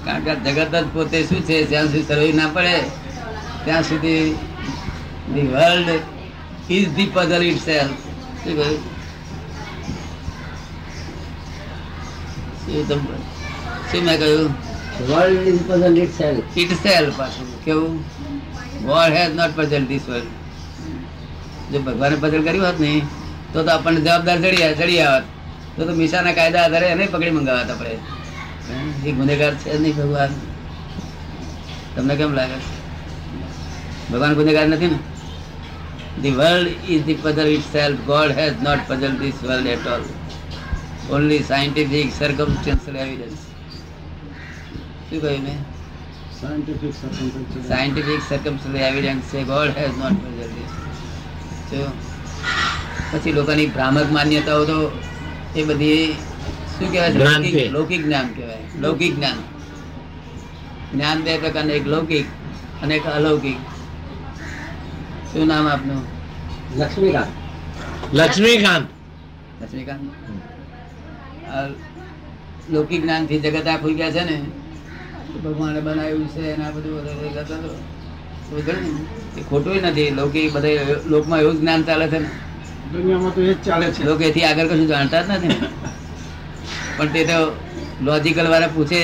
કારણ 0.06 0.24
કે 0.24 0.32
જગત 0.36 0.76
જ 0.76 0.86
પોતે 0.94 1.20
શું 1.28 1.42
છે 1.42 1.56
જ્યાં 1.64 1.86
સુધી 1.86 2.04
સર્વિસ 2.04 2.36
ના 2.36 2.48
પડે 2.48 2.78
ત્યાં 3.66 3.84
સુધી 3.84 4.36
the 5.34 5.48
world 5.48 5.90
is 6.70 6.90
the 6.96 7.12
puzzle 7.14 7.44
itself 7.66 7.92
શું 8.44 8.54
કહ્યું? 8.58 8.95
શું 13.90 14.02
મેં 14.06 14.18
કહ્યું? 14.22 14.50
World 15.10 15.48
is 15.52 15.62
puzzle 15.68 15.96
itself 16.20 16.58
itself 16.84 17.06
પાછું. 17.20 17.48
કેવું? 17.66 17.94
God 18.88 19.12
has 19.18 19.32
not 19.40 19.54
puzzle 19.58 19.86
this 19.92 20.06
world 20.10 20.30
જો 21.72 21.78
ભગવાને 21.88 22.16
પઝલ 22.24 22.42
કર્યું 22.48 22.66
હોત 22.68 22.80
નહીં 22.86 23.04
તો 23.54 23.64
તો 23.64 23.70
આપણને 23.76 24.02
જવાબદાર 24.08 24.38
ચડી 24.44 24.74
ચડી 24.82 25.02
આવત. 25.08 25.26
તો 25.76 25.82
તો 25.88 25.94
મિશાના 26.02 26.36
કાયદા 26.38 26.64
આધારે 26.66 26.88
એને 26.94 27.06
પકડી 27.14 27.36
મંગાવત 27.38 27.70
આપણે? 27.74 27.94
એ 29.08 29.10
ગુનેગાર 29.20 29.54
છે 29.64 29.78
નહીં 29.84 29.96
ભગવાન. 30.00 30.32
તમને 31.96 32.14
કેમ 32.20 32.32
લાગે? 32.40 32.58
ભગવાન 34.12 34.34
ગુનેગાર 34.40 34.68
નથી 34.68 34.92
ને? 34.94 35.00
The 36.22 36.36
world 36.40 36.68
is 36.92 37.04
the 37.08 37.22
puzzle 37.24 37.50
itself 37.74 38.00
God 38.12 38.32
has 38.40 38.56
not 38.68 38.82
puzzle 38.90 39.14
this 39.22 39.38
world 39.48 39.68
at 39.76 39.88
all 39.96 40.04
only 41.12 41.40
scientific 41.40 42.14
circumstantial 42.20 42.98
evidence 42.98 43.38
શું 45.10 45.22
કહ્યું 45.22 45.44
મેં? 45.44 45.62
સાયન્ટિફિક 47.68 48.34
circumstantial 48.34 48.78
એવિડન્સ 48.78 49.22
છે 49.22 49.44
ગોડ 49.44 49.70
હેઝ 49.78 49.98
નોટ 49.98 50.12
જો 51.72 51.92
પછી 53.12 53.32
લોકોની 53.34 53.66
ભ્રામક 53.66 54.12
માન્યતાઓ 54.12 54.66
તો 54.66 55.00
એ 55.56 55.64
બધી 55.64 56.14
શું 56.80 56.92
કહેવાય 56.92 57.12
છે. 57.12 57.70
લૌકિક-. 57.70 58.04
જ્ઞાન 58.04 58.28
કહેવાય. 58.28 58.58
લૌકિક 58.80 59.16
જ્ઞાન. 59.16 59.36
જ્ઞાન 60.94 61.22
બે 61.22 61.38
પ્રકારના 61.38 61.74
એક 61.74 61.88
લૌકિક 61.88 62.26
અને 62.84 62.96
એક 62.96 63.06
અલૌકિક. 63.06 63.58
શું 65.34 65.48
નામ 65.48 65.68
આપનું? 65.68 66.04
લક્ષ્મીકાંત. 66.80 67.28
લક્ષ્મીકાંત. 68.14 68.88
લક્ષ્મીકાંત? 69.62 70.25
લૌકિક 72.70 73.02
જ્ઞાનથી 73.04 73.40
જગત 73.40 73.68
આખું 73.68 73.96
ગયા 74.00 74.16
છે 74.16 74.24
ને 74.24 74.36
ભગવાને 75.44 75.80
બનાવ્યું 75.82 76.28
છે 76.30 76.44
અને 76.54 76.64
આ 76.66 76.72
બધું 76.72 77.06
એ 79.38 79.42
ખોટું 79.50 79.78
નથી. 79.84 80.10
લૌકિક 80.12 80.54
બધા 80.54 80.96
લોકમાં 81.06 81.40
એવું 81.42 81.56
જ 81.56 81.60
જ્ઞાન 81.60 81.82
ચાલે 81.84 82.06
છે 82.08 82.20
ને. 82.20 82.30
દુનિયામાં 82.92 83.34
તો 83.36 83.42
એ 83.42 83.54
જ 83.54 83.58
ચાલે 83.66 83.86
છે. 83.92 84.02
લોકો 84.04 84.22
એથી 84.24 84.46
આગળ 84.46 84.68
કશું 84.68 84.88
જાણતા 84.88 85.22
જ 85.22 85.30
નથી. 85.30 85.58
પણ 86.98 87.10
તે 87.14 87.22
તો 87.26 87.38
લોજિકલ 88.02 88.48
વાળા 88.48 88.74
પૂછે 88.76 89.02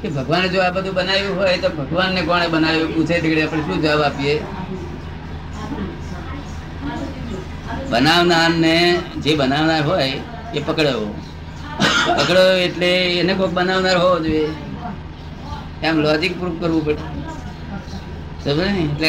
કે 0.00 0.08
ભગવાને 0.08 0.46
જો 0.48 0.58
આ 0.62 0.70
બધું 0.70 0.94
બનાવ્યું 0.94 1.36
હોય 1.38 1.56
તો 1.58 1.68
ભગવાનને 1.70 2.20
કોણે 2.22 2.46
બનાવ્યું? 2.48 2.90
પૂછે 2.94 3.14
તીકડે 3.22 3.42
આપણે 3.44 3.62
શું 3.66 3.78
જવાબ 3.82 4.02
આપીએ? 4.02 4.34
બનાવનારને 7.90 8.74
જે 9.22 9.30
બનાવનાર 9.36 9.82
હોય 9.82 10.06
એ 10.54 10.60
પકડ્યો 10.60 11.06
પકડ્યો 12.16 12.56
એટલે 12.66 12.90
એને 13.20 13.32
કોઈક 13.34 13.52
બનાવનાર 13.52 13.96
હોવો 13.96 14.16
જોઈએ. 14.18 14.48
એમ 15.82 15.96
લોજિક 15.98 16.32
પ્રૂફ 16.40 16.58
કરવું 16.60 16.84
પડે. 16.84 17.02
સમજે 18.44 18.66
ને? 18.72 18.82
એટલે 18.84 19.08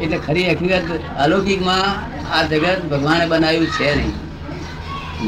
એટલે 0.00 0.18
ખરી 0.18 0.48
હકીકત, 0.50 0.90
અલૌકિકમાં 1.18 1.86
આ 2.34 2.42
જગત 2.42 2.80
ભગવાને 2.90 3.24
બનાવ્યું 3.26 3.66
છે 3.66 3.94
નહીં. 3.94 4.14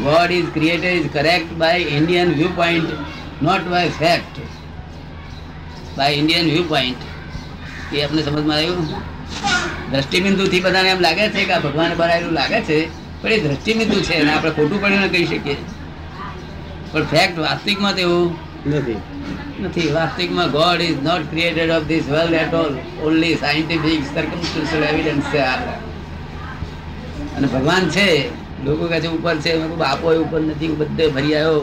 God 0.05 0.31
is 0.31 0.49
created 0.55 0.97
is 1.01 1.11
correct 1.13 1.53
by 1.53 1.77
Indian 1.77 2.29
view 2.33 2.55
point 2.57 2.91
not 3.43 3.65
by 3.69 3.89
fact 3.89 4.35
by 5.97 6.15
Indian 6.15 6.47
view 6.47 6.69
point 6.69 7.01
એ 7.93 8.03
આપણે 8.05 8.23
સમજમાં 8.23 8.57
આવ્યું? 8.57 8.89
દ્રષ્ટિબિંદુથી 9.93 10.61
બધાને 10.61 10.89
એમ 10.89 11.01
લાગે 11.01 11.25
છે 11.29 11.45
કે 11.45 11.53
આ 11.53 11.59
ભગવાને 11.59 11.95
બનાવેલું 11.95 12.33
લાગે 12.33 12.61
છે, 12.61 12.79
પણ 13.23 13.33
એ 13.33 13.41
દ્રષ્ટિબિંદુ 13.41 14.01
છે 14.01 14.15
અને 14.15 14.33
આપણે 14.33 14.51
ખોટું 14.51 14.81
પણ 14.83 14.93
ન 14.93 15.09
કહી 15.09 15.27
શકીએ. 15.27 15.57
પણ 16.95 17.03
ફેક્ટ 17.03 17.39
વાસ્તવિકમાં 17.39 17.95
તેવું 17.95 18.37
નથી. 18.67 18.97
નથી. 19.61 19.93
વાસ્તવિકમાં 19.93 20.51
God 20.51 20.81
is 20.81 21.03
not 21.03 21.31
created 21.31 21.71
of 21.71 21.83
this 21.83 22.09
world 22.09 22.33
at 22.33 22.55
all 22.55 22.79
only 23.03 23.35
scientific 23.35 24.05
circumstantial 24.15 24.83
evidence 24.83 25.25
છે 25.25 25.39
આ. 25.39 25.57
અને 27.37 27.47
ભગવાન 27.47 27.89
છે. 27.89 28.29
લોકો 28.65 28.87
કહે 28.87 29.01
છે 29.01 29.07
ઉપર 29.07 29.37
છે. 29.37 29.59
બાપો 29.59 30.13
એ 30.13 30.17
ઉપર 30.17 30.41
નથી. 30.41 30.69
બધે 30.69 31.07
ભરી 31.09 31.35
આવ્યો. 31.35 31.61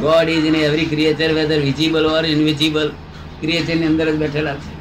God 0.00 0.28
is 0.28 0.44
in 0.44 0.54
every 0.54 0.84
creature 0.84 1.32
whether 1.32 1.58
visible 1.58 2.06
or 2.06 2.26
invisible 2.26 2.92
ક્રિએચરની 3.40 3.86
અંદર 3.86 4.12
જ 4.12 4.16
બેઠેલા 4.16 4.54
છે. 4.54 4.74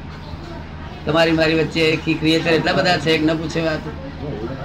તમારી 1.05 1.31
મારી 1.31 1.53
વચ્ચે 1.53 1.95
ક્રિએચર 1.95 2.49
એટલા 2.49 2.73
બધા 2.73 2.97
છે 2.97 3.17
કે 3.17 3.25
ન 3.25 3.35
પૂછે 3.35 3.61
વાત. 3.61 3.79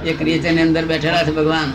એ 0.06 0.12
ક્રિએચરની 0.12 0.62
અંદર 0.62 0.84
બેઠેલા 0.84 1.24
છે 1.24 1.30
ભગવાન. 1.30 1.72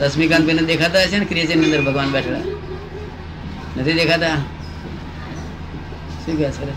રશ્મિકાંત 0.00 0.44
ભાઈને 0.46 0.64
દેખાતા 0.72 1.04
હશે 1.06 1.18
ને 1.18 1.26
ક્રિએશનની 1.30 1.66
અંદર 1.66 1.82
ભગવાન 1.88 2.10
બેઠેલા? 2.14 2.44
નથી 3.78 3.94
દેખાતા? 4.00 4.38
શું 6.22 6.34
કહે 6.38 6.48
છે? 6.56 6.72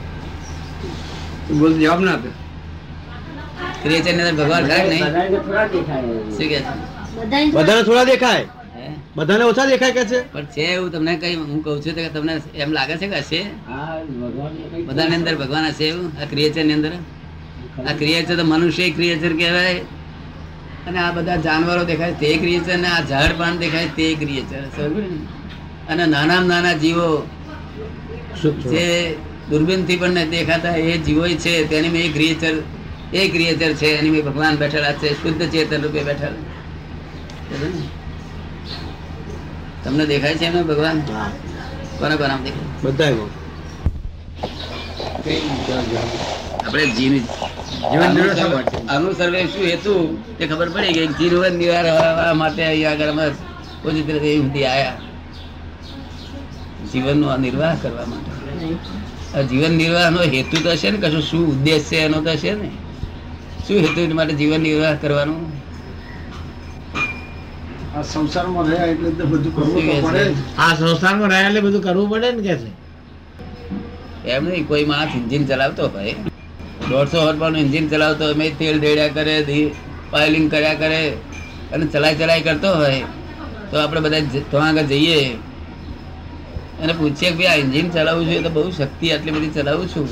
બોલ 1.59 1.73
જવાબ 1.81 1.99
ના 1.99 2.13
આપે. 2.17 2.29
ક્રિએશનની 3.83 4.23
અંદર 4.23 4.35
ભગવાન 4.41 4.63
ખરા 4.69 4.85
નહીં? 4.91 5.05
બધાને 5.07 5.39
થોડા 5.45 5.65
દેખાય. 5.73 6.13
શું 6.37 6.47
કહે 6.51 6.59
છે? 6.59 6.71
બધાને 7.57 7.83
થોડા 7.83 8.05
દેખાય? 8.11 8.45
બધાને 9.17 9.43
ઓછા 9.51 9.67
દેખાય 9.73 9.93
કે 9.97 10.03
છે? 10.05 10.19
પણ 10.33 10.45
છે 10.53 10.63
એવું 10.73 10.89
તમને 10.91 11.13
કઈ 11.21 11.35
હું 11.35 11.59
કહું 11.63 11.83
છું 11.83 11.93
કે 11.93 12.09
તમને 12.15 12.33
એમ 12.53 12.71
લાગે 12.77 12.95
છે 13.01 13.07
કે 13.07 13.19
હશે? 13.25 13.41
હા 13.69 13.99
ભગવાનને 14.21 14.63
કંઈ 14.71 14.87
બધાની 14.87 15.15
અંદર 15.15 15.35
ભગવાન 15.35 15.65
હશે 15.71 15.85
એવું? 15.91 16.07
આ 16.21 16.25
ક્રિએચરની 16.31 16.73
અંદર? 16.73 16.93
આ 17.87 17.93
ક્રિએચર 17.99 18.35
તો 18.39 18.43
મનુષ્ય 18.43 18.85
ક્રિએચર 18.97 19.31
કહેવાય. 19.41 19.81
અને 20.87 20.99
આ 20.99 21.11
બધા 21.11 21.35
જાનવરો 21.35 21.83
દેખાય 21.83 22.11
તે 22.11 22.37
ક્રિએચર 22.37 22.77
ને 22.77 22.87
આ 22.87 23.05
ઝાડ 23.05 23.31
પાન 23.37 23.57
દેખાય 23.57 23.87
તે 23.87 24.13
ક્રિએચર 24.13 24.61
અને 25.89 26.05
નાનામાં 26.05 26.47
નાના 26.47 26.73
જીવો 26.73 27.27
જે 28.43 29.17
દૂરબીનથી 29.49 29.97
પણ 29.97 30.13
દેખાતા 30.13 30.75
એ 30.75 30.97
જીવો 30.97 31.27
છે. 31.27 31.67
તેની 31.69 31.89
મેં 31.89 32.13
ક્રિએચર 32.13 32.53
એ 33.13 33.27
ક્રિએચર 33.29 33.73
છે. 33.73 33.85
એની 33.85 34.09
મેં 34.09 34.25
ભગવાન 34.25 34.55
બેઠેલા 34.55 34.93
છે. 34.93 35.13
શુદ્ધ 35.13 35.49
ચેતન 35.51 35.81
રૂપે 35.81 36.03
બેઠેલા. 36.03 36.41
તમને 39.83 40.05
દેખાય 40.05 40.35
છે 40.35 40.49
ને 40.49 40.63
ભગવાન? 40.63 40.99
કોને 41.99 42.15
કોને 42.15 42.43
દેખાય? 42.43 42.81
બધા 42.83 43.11
આપણે 45.27 46.85
જીન 46.97 47.15
જીવન 47.91 48.11
નિર્વાહ 48.15 48.35
શા 48.37 49.29
હેતુ? 49.71 49.93
તે 50.37 50.43
ખબર 50.47 50.69
પડી 50.75 50.93
કે 50.97 51.03
જીવન 51.19 51.53
નિવારવા 51.61 52.33
માટે 52.41 52.61
અહીંયા 52.63 52.93
આગળ 52.93 53.11
અમે 53.13 53.25
પોઝિટિવ 53.83 54.17
સુધી 54.23 54.65
આવ્યા 54.65 54.97
જીવનનો 56.91 57.25
આ 57.33 57.37
નિર્વાહ 57.37 57.75
કરવા 57.81 58.07
માટે. 58.11 58.31
આ 59.35 59.43
જીવન 59.51 59.73
નિર્વાહનો 59.81 60.19
હેતુ 60.35 60.55
તો 60.63 60.69
હશે 60.71 60.87
ને 60.91 60.97
કશું 60.97 61.23
શું 61.29 61.43
ઉદ્દેશ 61.53 61.85
છે 61.89 61.97
એનો 62.07 62.17
તો 62.21 62.31
હશે 62.31 62.51
ને. 62.55 62.69
શું 63.67 63.77
હેતુ 63.85 63.99
એના 63.99 64.15
માટે 64.15 64.33
જીવન 64.41 64.61
નિર્વાહ 64.61 64.95
કરવાનું? 65.03 65.43
આ 67.95 68.03
સંસારમાં 68.13 68.65
રહ્યા 68.71 68.89
એટલે 68.95 69.09
તો 69.11 69.23
બધું 69.31 69.51
કરવું 69.55 69.81
પડે. 70.07 70.23
આ 70.57 70.73
સંસારમાં 70.75 71.29
રહ્યા 71.29 71.47
એટલે 71.49 71.61
બધું 71.61 71.81
કરવું 71.81 72.07
પડે 72.09 72.29
ને 72.31 72.41
કે 72.47 72.55
છે? 72.63 72.69
એમ 74.35 74.43
નહીં 74.45 74.67
કોઈ 74.67 74.85
માણસ 74.85 75.15
એન્જિન 75.15 75.43
ચલાવતો 75.47 75.83
હોય. 75.95 76.15
દોઢસો 76.89 77.17
હોર્સપાવરનું 77.21 77.59
એન્જિન 77.59 77.89
ચલાવતો 77.89 78.23
હોય 78.25 78.37
મેં 78.41 78.57
તેલ 78.59 78.77
રેડ્યા 78.81 79.15
કરે 79.17 79.35
પાયલિંગ 80.11 80.47
કર્યા 80.51 80.79
કરે 80.81 81.01
અને 81.73 81.85
ચલાય 81.93 82.15
ચલાય 82.15 82.41
કરતો 82.41 82.69
હોય 82.75 83.01
તો 83.71 83.75
આપણે 83.79 84.01
બધા 84.01 84.19
ત્યાં 84.51 84.67
આગળ 84.67 84.87
જઈએ. 84.91 85.19
અને 86.83 86.93
પૂછીએ 86.93 87.29
કે 87.29 87.35
ભાઈ 87.37 87.51
આ 87.53 87.63
એન્જિન 87.63 87.87
ચલાવવું 87.89 88.25
જોઈએ 88.25 88.41
તો 88.41 88.49
બહુ 88.49 88.69
શક્તિ 88.71 89.11
આટલી 89.11 89.31
બધી 89.31 89.53
ચલાવું 89.57 89.87
છું. 89.87 90.07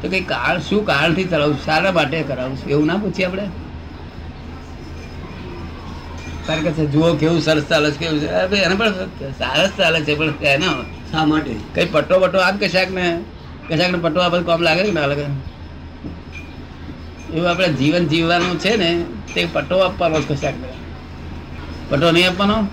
તો 0.00 0.08
કંઈ 0.08 0.24
કારણ 0.32 0.60
શું 0.60 0.80
કારણથી 0.86 1.24
ચલાવું? 1.24 1.54
છું 1.56 1.64
શાના 1.64 1.92
માટે 1.92 2.18
કરાવું 2.22 2.56
છું? 2.56 2.68
એવું 2.70 2.86
ના 2.86 2.96
પૂછીએ 3.04 3.26
આપણે? 3.26 3.46
કારણ 6.46 6.62
કે 6.62 6.72
છે, 6.72 6.84
જુઓ 6.92 7.08
કેવું 7.14 7.40
સરસ 7.40 7.64
ચાલે 7.68 7.90
છે 7.90 7.98
કેવું 8.00 8.58
એને 8.58 8.74
પણ 8.74 8.92
સરસ 9.38 9.72
ચાલે 9.78 10.00
છે 10.00 10.18
પણ 10.18 10.44
એનો 10.54 10.72
શા 11.12 11.24
માટે? 11.24 11.54
કઈ 11.74 11.86
પટ્ટો 11.92 12.18
પટ્ટો 12.20 12.38
આપ 12.38 12.56
કે 12.62 12.68
શાક 12.68 12.90
ને 12.90 13.06
પટ્ટો 13.68 14.20
આપે 14.20 14.36
બધું 14.36 14.46
કામ 14.46 14.62
લાગે 14.62 14.82
કે 14.82 14.92
ના 14.92 15.06
લાગે. 15.06 15.22
એવું 17.34 17.50
આપણે 17.50 17.68
જીવન 17.68 18.06
જીવવાનું 18.06 18.58
છે 18.58 18.76
ને 18.76 19.04
તે 19.34 19.46
પટ્ટો 19.52 19.78
આપવાનો 19.78 20.20
જ 20.20 20.24
કશાક 20.28 20.54
ને. 20.54 20.68
પટ્ટો 21.90 22.10
નહીં 22.10 22.28
આપવાનો? 22.28 22.66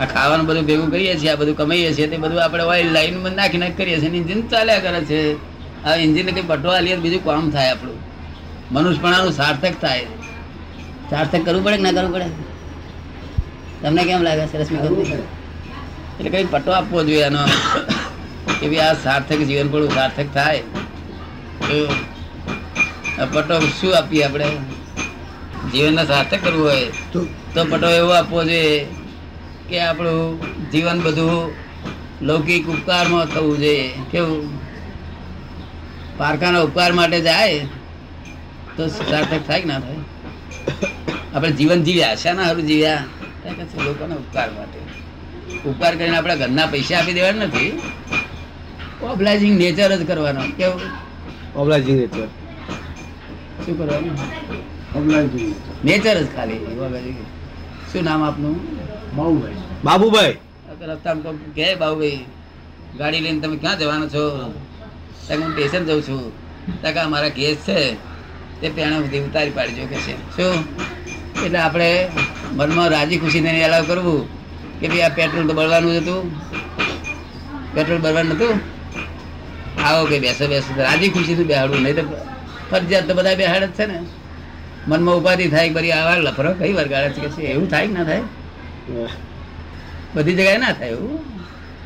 આ 0.00 0.04
ખાવાનું 0.04 0.46
બધું 0.46 0.66
ભેગું 0.66 0.90
કરીએ 0.90 1.16
છીએ 1.18 1.30
આ 1.30 1.34
બધું 1.34 1.56
કમાઈએ 1.56 1.92
છીએ 1.92 2.06
તે 2.06 2.16
બધું 2.16 2.44
આપણે 2.44 2.62
ઓઇલ 2.62 2.92
લાઈનમાં 2.92 3.32
નાખી 3.32 3.58
નાખી 3.58 3.72
કરીએ 3.72 4.00
છીએ 4.00 4.10
ઇન્જિન 4.10 4.48
ચાલ્યા 4.48 4.78
કરે 4.78 5.04
છે. 5.04 5.36
આ 5.84 5.94
ઇન્જિનને 5.94 6.32
કંઈ 6.32 6.42
પટ્ટો 6.42 6.68
આલીએ 6.68 6.96
બીજું 6.96 7.24
કામ 7.24 7.50
થાય 7.50 7.70
આપણું. 7.70 7.98
મનુષ્યપણાનું 8.72 9.32
સાર્થક 9.32 9.74
થાય. 9.80 10.04
સાર્થક 11.10 11.44
કરવું 11.44 11.64
પડે 11.64 11.76
કે 11.76 11.82
ના 11.82 11.92
કરવું 11.92 12.12
પડે? 12.12 12.24
તમને 13.82 14.04
કેમ 14.04 14.22
લાગે 14.22 14.46
સરસ 14.46 14.70
એટલે 16.20 16.30
કઈ 16.30 16.44
પટ્ટો 16.44 16.70
આપવો 16.70 17.04
જોઈએ 17.04 17.22
એનો 17.22 17.38
કે 18.60 18.80
આ 18.80 18.94
સાર્થક 18.94 19.38
જીવન 19.38 19.68
પણ 19.68 19.88
સાર્થક 19.88 20.26
થાય. 20.34 20.62
આ 23.18 23.24
શું 23.80 23.96
આપીએ 23.96 24.22
આપણે? 24.22 24.48
જીવનને 25.72 26.04
સાર્થક 26.06 26.44
કરવું 26.44 26.64
હોય 26.64 26.86
તો 27.54 27.64
પટો 27.70 27.88
એવો 27.90 28.10
આપવો 28.10 28.44
જોઈએ 28.44 28.86
કે 29.68 29.80
આપણું 29.80 30.70
જીવન 30.70 31.00
બધું 31.00 31.52
લૌકિક 32.22 32.66
ઉપકારમાં 32.66 33.26
થવું 33.26 33.58
જોઈએ. 33.58 33.92
કેવું? 34.10 34.42
પારકાના 36.18 36.60
ઉપકાર 36.60 36.92
માટે 36.92 37.20
જાય 37.20 37.58
તો 38.76 38.86
સાર્થક 38.88 39.40
થાય 39.46 39.60
કે 39.60 39.68
ના 39.68 39.78
થાય? 39.80 40.00
આપણે 41.34 41.50
જીવન 41.52 41.82
જીવ્યા, 41.82 42.14
શાના 42.14 42.44
સારું 42.44 42.66
જીવ્યા? 42.66 43.04
લોકોના 43.84 44.14
ઉપકાર 44.14 44.50
માટે. 44.50 44.80
ઉપકાર 45.68 45.92
કરીને 45.96 46.16
આપણે 46.16 46.36
ઘરના 46.36 46.66
પૈસા 46.66 46.98
આપી 46.98 47.12
દેવાના 47.12 47.44
નથી. 47.44 47.68
ઓબ્લાઇઝિંગ 49.12 49.58
નેચર 49.58 49.96
જ 49.96 50.06
કરવાનો. 50.06 50.40
કેવું? 50.56 50.80
ઓબ્લાઇઝિંગ 51.56 52.00
નેચર 52.00 52.26
શું 53.66 53.78
કરવાનું? 53.78 54.14
નેચર 55.84 56.22
જ 56.22 56.36
ખાલી. 56.36 56.54
ઓબ્લાઇઝિંગ 56.54 57.16
શું 57.92 58.04
નામ 58.04 58.22
આપનું? 58.22 58.56
બાબુભાઈ. 59.16 59.54
બાબુભાઈ. 59.84 60.36
રસ્તામાં 60.80 61.54
કહે 61.54 61.74
બાબુભાઈ 61.74 62.24
ગાડી 62.98 63.20
લઈને 63.20 63.40
તમે 63.40 63.56
ક્યાં 63.56 63.78
જવાનો 63.78 64.08
છો? 64.08 64.52
ત્યાં 65.26 65.40
હું 65.40 65.52
સ્ટેશન 65.52 65.84
જઉં 65.84 66.02
છું. 66.02 66.32
ત્યાં 66.80 67.10
મારા 67.10 67.28
કેસ 67.28 67.56
છે. 67.56 67.94
તે 68.60 68.68
પેણા 68.68 68.98
સુધી 68.98 69.20
ઉતારી 69.20 69.50
પાડજો 69.50 69.86
કે 69.86 69.96
છે. 69.96 70.36
શું? 70.36 70.54
એટલે 71.44 71.58
આપણે 71.58 72.08
મનમાં 72.52 72.88
રાજી 72.88 73.18
ખુશીને 73.18 73.50
એલાવ 73.50 73.84
કરવું 73.86 74.28
કે 74.80 74.88
ભાઈ 74.88 75.00
આ 75.00 75.08
પેટ્રોલ 75.08 75.46
તો 75.46 75.54
બળવાનું 75.54 75.92
જ 75.92 75.96
હતું. 75.96 76.40
પેટ્રોલ 77.74 78.00
બળવાનું 78.00 78.32
નતું? 78.32 78.73
આવો 79.86 80.02
કે 80.10 80.16
બેસો 80.24 80.44
બેસો. 80.52 80.70
રાજી 80.86 81.10
ખુશીથી 81.14 81.48
બેહાડવું 81.50 81.80
નહીં 81.84 81.96
તો 81.98 82.04
ફરજિયાત 82.70 83.06
તો 83.08 83.12
બધા 83.18 83.36
બેહાડ 83.40 83.64
જ 83.64 83.72
છે 83.78 83.84
ને. 83.90 83.98
મનમાં 84.88 85.16
ઉપાધિ 85.20 85.44
થાય 85.54 85.68
કે 85.68 85.74
બરી 85.76 85.92
આવા 85.98 86.16
લફરો 86.26 86.50
કઈ 86.60 86.72
વાર 86.78 86.88
ગાળે 86.92 87.08
છે 87.14 87.28
કે 87.34 87.42
એવું 87.54 87.66
થાય 87.72 87.86
કે 87.88 87.92
ના 87.96 88.04
થાય? 88.04 88.24
બધી 90.14 90.36
જગ્યાએ 90.38 90.60
ના 90.64 90.74
થાય 90.78 90.92
એવું. 90.96 91.18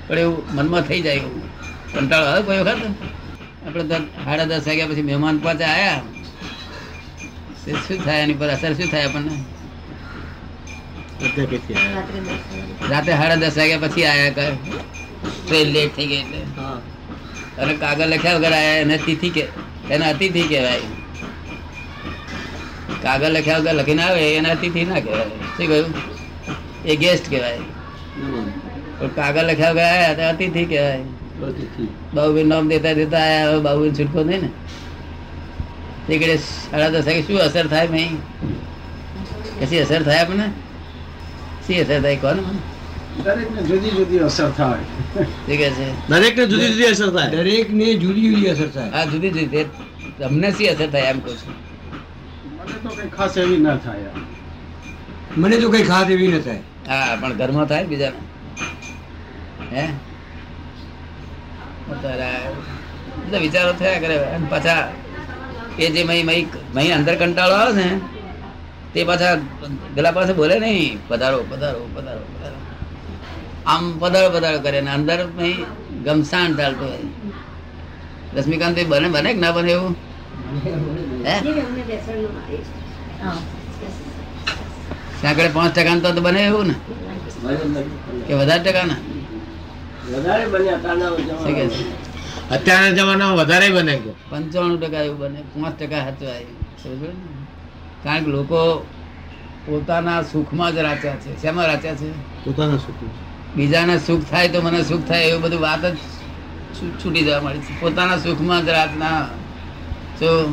પણ 0.09 0.19
એવું 0.19 0.39
મનમાં 0.57 0.83
થઈ 0.89 1.01
જાય 1.07 1.21
એવું. 1.21 1.43
કંટાળો 1.95 2.27
આવે 2.31 2.43
કોઈ 2.49 2.61
વખત? 2.61 2.83
આપણે 3.67 3.85
તો 3.91 3.97
સાડા 4.25 4.47
દસ 4.51 4.67
વાગ્યા 4.69 4.91
પછી 4.91 5.07
મહેમાન 5.09 5.37
પાસે 5.45 5.65
આવ્યા 5.65 6.01
તે 7.63 7.71
શું 7.87 7.99
થાય 8.05 8.21
એની 8.25 8.39
પર 8.41 8.51
અસર 8.55 8.73
શું 8.79 8.89
થાય 8.93 9.07
આપણને? 9.09 9.33
રાતે 12.91 13.11
સાડા 13.21 13.41
દસ 13.43 13.57
વાગ્યા 13.59 13.83
પછી 13.85 14.07
આયા 14.13 14.37
કર 14.39 14.53
ટ્રેન 15.45 15.69
લેટ 15.75 15.93
થઈ 15.97 16.07
ગઈ 16.11 16.21
એટલે. 16.23 16.41
અને 17.61 17.75
કાગળ 17.75 18.07
લખ્યા 18.07 18.35
વગર 18.35 18.53
આયા 18.53 18.75
એને 18.75 18.97
તિથિ 18.99 19.31
કે 19.31 19.45
એને 19.91 20.05
અતિથિ 20.11 20.43
કહેવાય. 20.43 20.81
કાગળ 23.03 23.29
લખ્યા 23.29 23.59
વગર 23.59 23.75
લખીને 23.75 24.03
આવે 24.03 24.37
એને 24.37 24.51
અતિથિ 24.51 24.85
ના 24.85 25.01
કહેવાય. 25.01 25.25
શું 25.25 25.67
કહ્યું? 25.67 25.95
એ 26.85 26.97
ગેસ્ટ 26.97 27.31
કહેવાય. 27.31 27.59
કાગળ 29.17 29.45
લખ્યા 29.45 29.71
વગર 29.71 29.83
આયા 29.83 30.15
તો 30.15 30.23
અતિથિ 30.29 30.65
કહેવાય. 30.65 31.01
બાબુભાઈ 32.15 32.45
નામ 32.45 32.69
દેતા 32.69 32.93
દેતા 32.93 33.19
આયા 33.19 33.51
હવે 33.51 33.61
બાબુભાઈ 33.61 33.91
છૂટકો 33.91 34.23
નહીં 34.23 34.41
ને. 34.41 34.51
તે 36.07 36.19
ઘડીએ 36.19 36.37
સાડા 36.37 36.89
દસ 36.89 37.07
વાગે 37.07 37.23
શું 37.23 37.39
અસર 37.39 37.67
થાય 37.67 37.89
મેં 37.89 38.17
કશી 39.61 39.79
અસર 39.79 40.03
થાય 40.03 40.21
આપણને? 40.21 40.49
શી 41.67 41.81
અસર 41.81 42.03
થાય? 42.03 42.17
કોને? 42.17 42.43
દરેકને 43.25 43.63
જુદી 43.63 43.91
જુદી 43.91 44.19
અસર 44.19 44.51
થાય. 44.51 44.85
ઠીક 45.47 45.61
છે. 45.77 45.87
દરેકને 46.09 46.45
જુદી 46.47 46.69
જુદી 46.73 46.89
અસર 46.95 47.11
થાય. 47.17 47.31
દરેકને 47.31 47.95
જુદી 47.95 48.27
જુદી 48.31 48.51
અસર 48.55 48.69
થાય. 48.69 48.91
હા 48.91 49.05
જુદી 49.05 49.31
જુદી. 49.31 49.65
તમને 50.19 50.49
શી 50.53 50.69
અસર 50.75 50.89
થાય 50.91 51.13
એમ 51.13 51.21
કહું 51.21 51.37
છું. 51.41 51.55
મને 52.59 52.77
તો 52.83 52.89
કઈ 52.89 53.09
ખાસ 53.17 53.37
એવી 53.37 53.61
ના 53.67 53.77
થાય 53.77 54.11
મને 55.37 55.57
તો 55.57 55.71
કઈ 55.71 55.85
ખાસ 55.85 56.11
એવી 56.11 56.29
ન 56.29 56.41
થાય. 56.41 56.63
હા 56.89 57.17
પણ 57.21 57.33
ઘરમાં 57.41 57.67
થાય 57.67 57.85
બીજા. 57.85 58.13
હે? 59.73 59.85
બધા 61.89 63.39
વિચારો 63.45 63.73
થયા 63.81 64.01
કરે 64.03 64.17
પાછા 64.51 64.81
એ 65.79 65.91
જે 65.95 66.05
મહી 66.05 66.23
મય 66.29 66.37
મય 66.75 66.91
અંદર 66.99 67.15
કંટાળો 67.17 67.55
આવે 67.55 67.73
ને 67.81 67.89
તે 68.95 69.05
પાછા 69.05 69.35
પેલા 69.95 70.17
પાસે 70.19 70.33
બોલે 70.33 70.57
નહીં. 70.59 70.99
પધારો 71.09 71.39
પધારો 71.51 71.81
પધારો 71.95 72.25
પધારો. 72.33 72.59
આમ 73.67 73.99
પદળ 73.99 74.29
પદળ 74.35 74.57
કરે 74.59 74.81
ને 74.81 74.91
અંદર 74.91 75.27
ગમસાણ 76.05 76.55
ચાલતો 76.55 76.85
હોય. 76.85 76.99
રશ્મિકાંત 78.37 78.79
બને 78.89 79.09
બને 79.09 79.33
કે 79.35 79.41
ના 79.41 79.53
બને 79.53 79.73
એવું? 79.73 79.97
હે? 81.27 81.41
સાંકળે 85.23 85.49
પાંચ 85.49 85.75
ટકા 85.75 86.13
તો 86.13 86.21
બને 86.21 86.47
એવું 86.47 86.67
ને? 86.67 86.75
કે 88.29 88.35
વધારે 88.35 88.63
ટકા 88.65 88.85
ના 88.85 88.97
અત્યારના 92.51 92.91
જમાનામાં 92.91 93.37
વધારે 93.37 93.71
બને 93.71 94.01
પંચાણું 94.31 94.81
ટકા 94.81 95.03
એવું 95.03 95.19
બને 95.19 95.43
પાંચ 95.43 95.83
ટકા 95.83 96.05
સાચવાય. 96.05 96.45
કારણ 98.05 98.25
કે 98.25 98.31
લોકો 98.31 98.87
પોતાના 99.67 100.23
સુખમાં 100.23 100.73
જ 100.73 100.77
રાચ્યા 100.79 101.17
છે. 101.17 101.43
શેમાં 101.43 101.67
રાચ્યા 101.67 101.95
છે? 101.95 102.11
પોતાના 102.45 102.77
સુખ 102.77 103.03
બીજાને 103.57 103.99
સુખ 103.99 104.25
થાય 104.31 104.49
તો 104.49 104.63
મને 104.63 104.85
સુખ 104.85 105.05
થાય 105.09 105.23
એવું 105.25 105.43
બધું 105.43 105.61
વાત 105.61 105.85
જ 105.85 105.97
છૂટી 107.03 107.25
જવા 107.25 107.41
મળી 107.41 107.59
છે. 107.59 107.81
પોતાના 107.81 108.19
સુખમાં 108.19 108.65
જ 108.65 108.69
રાતના 108.69 109.29
જો 110.21 110.49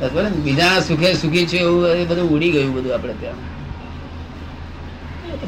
બરાબર. 0.00 0.22
ને? 0.22 0.30
બીજાના 0.30 0.80
સુખે 0.80 1.14
સુખી 1.14 1.46
છે 1.46 1.58
એવું 1.58 1.86
એ 1.86 2.04
બધું 2.04 2.30
ઉડી 2.30 2.50
ગયું 2.50 2.74
બધું 2.74 2.94
આપણે 2.94 3.12
ત્યાં. 3.12 3.36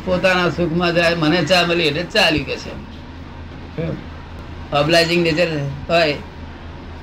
પોતાના 0.04 0.50
સુખમાં 0.50 0.94
જાય 0.94 1.14
મને 1.14 1.44
ચા 1.44 1.66
મળી 1.66 1.82
એટલે 1.82 2.02
ચાલ્યું 2.02 2.46
કે 2.46 2.56
છે. 2.56 2.70
ઓબ્લાઇઝિંગ 4.72 5.22
નેચર 5.22 5.48
હોય 5.88 6.14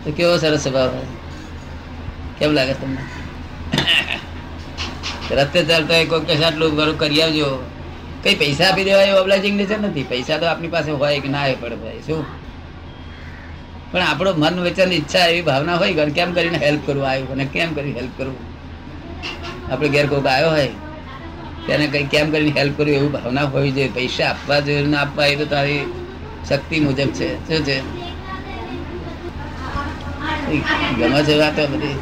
તો 0.04 0.12
કેવો 0.12 0.38
સરસ 0.38 0.60
સ્વભાવ 0.64 0.90
હોય. 0.90 1.06
કેમ 2.40 2.52
લાગે 2.52 2.74
તમને? 2.74 3.02
રસ્તે 5.32 5.64
ચાલતા 5.64 5.94
હોય 5.94 6.06
કોઈ 6.06 6.20
કહેશે 6.20 6.44
આટલું 6.44 6.76
ઘરું 6.76 7.00
કરી 7.00 7.22
આવજો. 7.22 7.77
કઈ 8.24 8.36
પૈસા 8.36 8.68
આપી 8.70 8.86
દેવા 8.88 9.06
એવું 9.10 9.22
ઓબ્લાઇઝિંગ 9.22 9.56
નેચર 9.60 9.80
નથી. 9.80 10.06
પૈસા 10.12 10.38
તો 10.38 10.46
આપણી 10.46 10.74
પાસે 10.76 10.92
હોય 10.92 11.20
કે 11.20 11.30
ના 11.30 11.44
હોય 11.46 11.58
પડે 11.62 11.76
ભાઈ 11.76 12.02
શું? 12.08 12.26
પણ 13.92 14.02
આપણો 14.02 14.32
મન 14.44 14.60
વચન, 14.66 14.92
ઈચ્છા 14.94 15.26
એવી 15.28 15.42
ભાવના 15.42 15.76
હોય 15.76 15.94
કે 15.94 16.12
કેમ 16.18 16.34
કરીને 16.34 16.58
હેલ્પ 16.58 16.82
કરવું 16.88 17.08
આવ્યું? 17.10 17.32
અને 17.32 17.46
કેમ 17.46 17.70
કરી 17.74 17.94
હેલ્પ 18.00 18.14
કરવું? 18.18 18.42
આપણે 19.72 19.90
ઘેર 19.90 20.08
કોઈક 20.08 20.28
આવ્યો 20.28 20.50
હોય, 20.50 20.72
તેને 21.68 21.86
કંઈ 21.88 22.08
કેમ 22.14 22.32
કરીને 22.32 22.60
હેલ્પ 22.60 22.78
કરવું 22.78 22.96
એવું 22.96 23.12
ભાવના 23.12 23.46
હોવી 23.56 23.72
જોઈએ. 23.72 23.92
પૈસા 23.92 24.28
આપવા 24.30 24.60
જોઈએ 24.60 24.86
ના 24.88 25.02
આપવા 25.02 25.26
એ 25.26 25.36
તો 25.36 25.46
તારી 25.46 25.80
શક્તિ 26.50 26.80
મુજબ 26.80 27.10
છે. 27.20 27.30
શું 27.48 27.66
છે? 27.66 27.78
ગમે 31.00 31.24
છે 31.24 31.36
વાતો 31.42 31.64
બધી? 31.72 31.98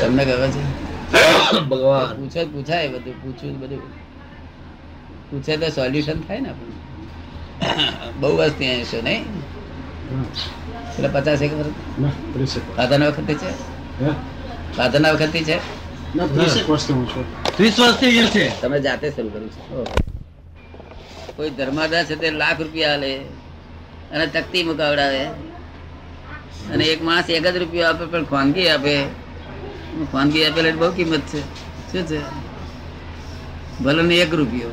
તમને 0.00 0.24
ગમે 0.24 0.48
છે? 0.56 0.75
ભગવાન. 1.70 2.16
પૂછો 2.16 2.46
પૂછાય 2.46 2.88
બધું 2.88 3.14
પૂછ્યું 3.22 3.54
જ 3.54 3.56
બધું. 3.56 3.82
પૂછે 5.30 5.56
તો 5.56 5.68
સોલ્યુશન 5.68 6.20
થાય 6.20 6.40
ને 6.40 6.48
આપણું. 6.48 6.78
બહુ 8.20 8.36
વર્ષ 8.36 8.52
ત્યાં 8.58 8.84
છે 8.84 9.02
નહીં? 9.02 9.22
એટલે 10.90 11.08
પચાસ 11.08 11.42
એક 11.42 11.52
વર્ષ? 11.52 11.74
ના 12.00 12.12
ફાધરના 12.76 13.08
વખતે 13.08 13.34
છે? 13.34 13.50
ફાધરના 14.76 15.12
વખતે 15.12 15.40
છે? 15.44 15.56
ના 16.16 16.26
ત્રીસેક 16.26 16.68
વર્ષથી 16.68 16.92
હું 16.92 17.08
છું. 17.08 17.24
ત્રીસ 17.56 17.80
વર્ષથી 17.80 18.28
છે? 18.30 18.60
તમે 18.60 18.80
જાતે 18.80 19.10
શરૂ 19.10 19.30
કર્યું 19.30 19.50
છે. 19.50 19.60
કોઈ 21.36 21.50
ધર્માદા 21.50 22.04
છે 22.04 22.16
તે 22.16 22.30
લાખ 22.30 22.60
રૂપિયા 22.60 22.96
લે 22.96 23.12
અને 24.12 24.26
તકતી 24.26 24.64
મુકાવડાવે. 24.64 25.24
અને 26.72 26.84
એક 26.84 27.02
માણસ 27.02 27.30
એક 27.30 27.42
જ 27.42 27.56
રૂપિયો 27.56 27.88
આપે 27.88 28.04
પણ 28.04 28.24
ખાનગી 28.24 28.68
આપે. 28.68 29.25
ખાનગી 30.04 30.44
આપેલા 30.44 30.76
બહુ 30.76 30.92
કિંમત 30.92 31.20
છે. 31.20 31.40
શું 31.92 32.06
છે? 32.06 32.20
ભલે 33.82 34.02
ને 34.02 34.14
એક 34.14 34.34
રૂપિયો. 34.34 34.68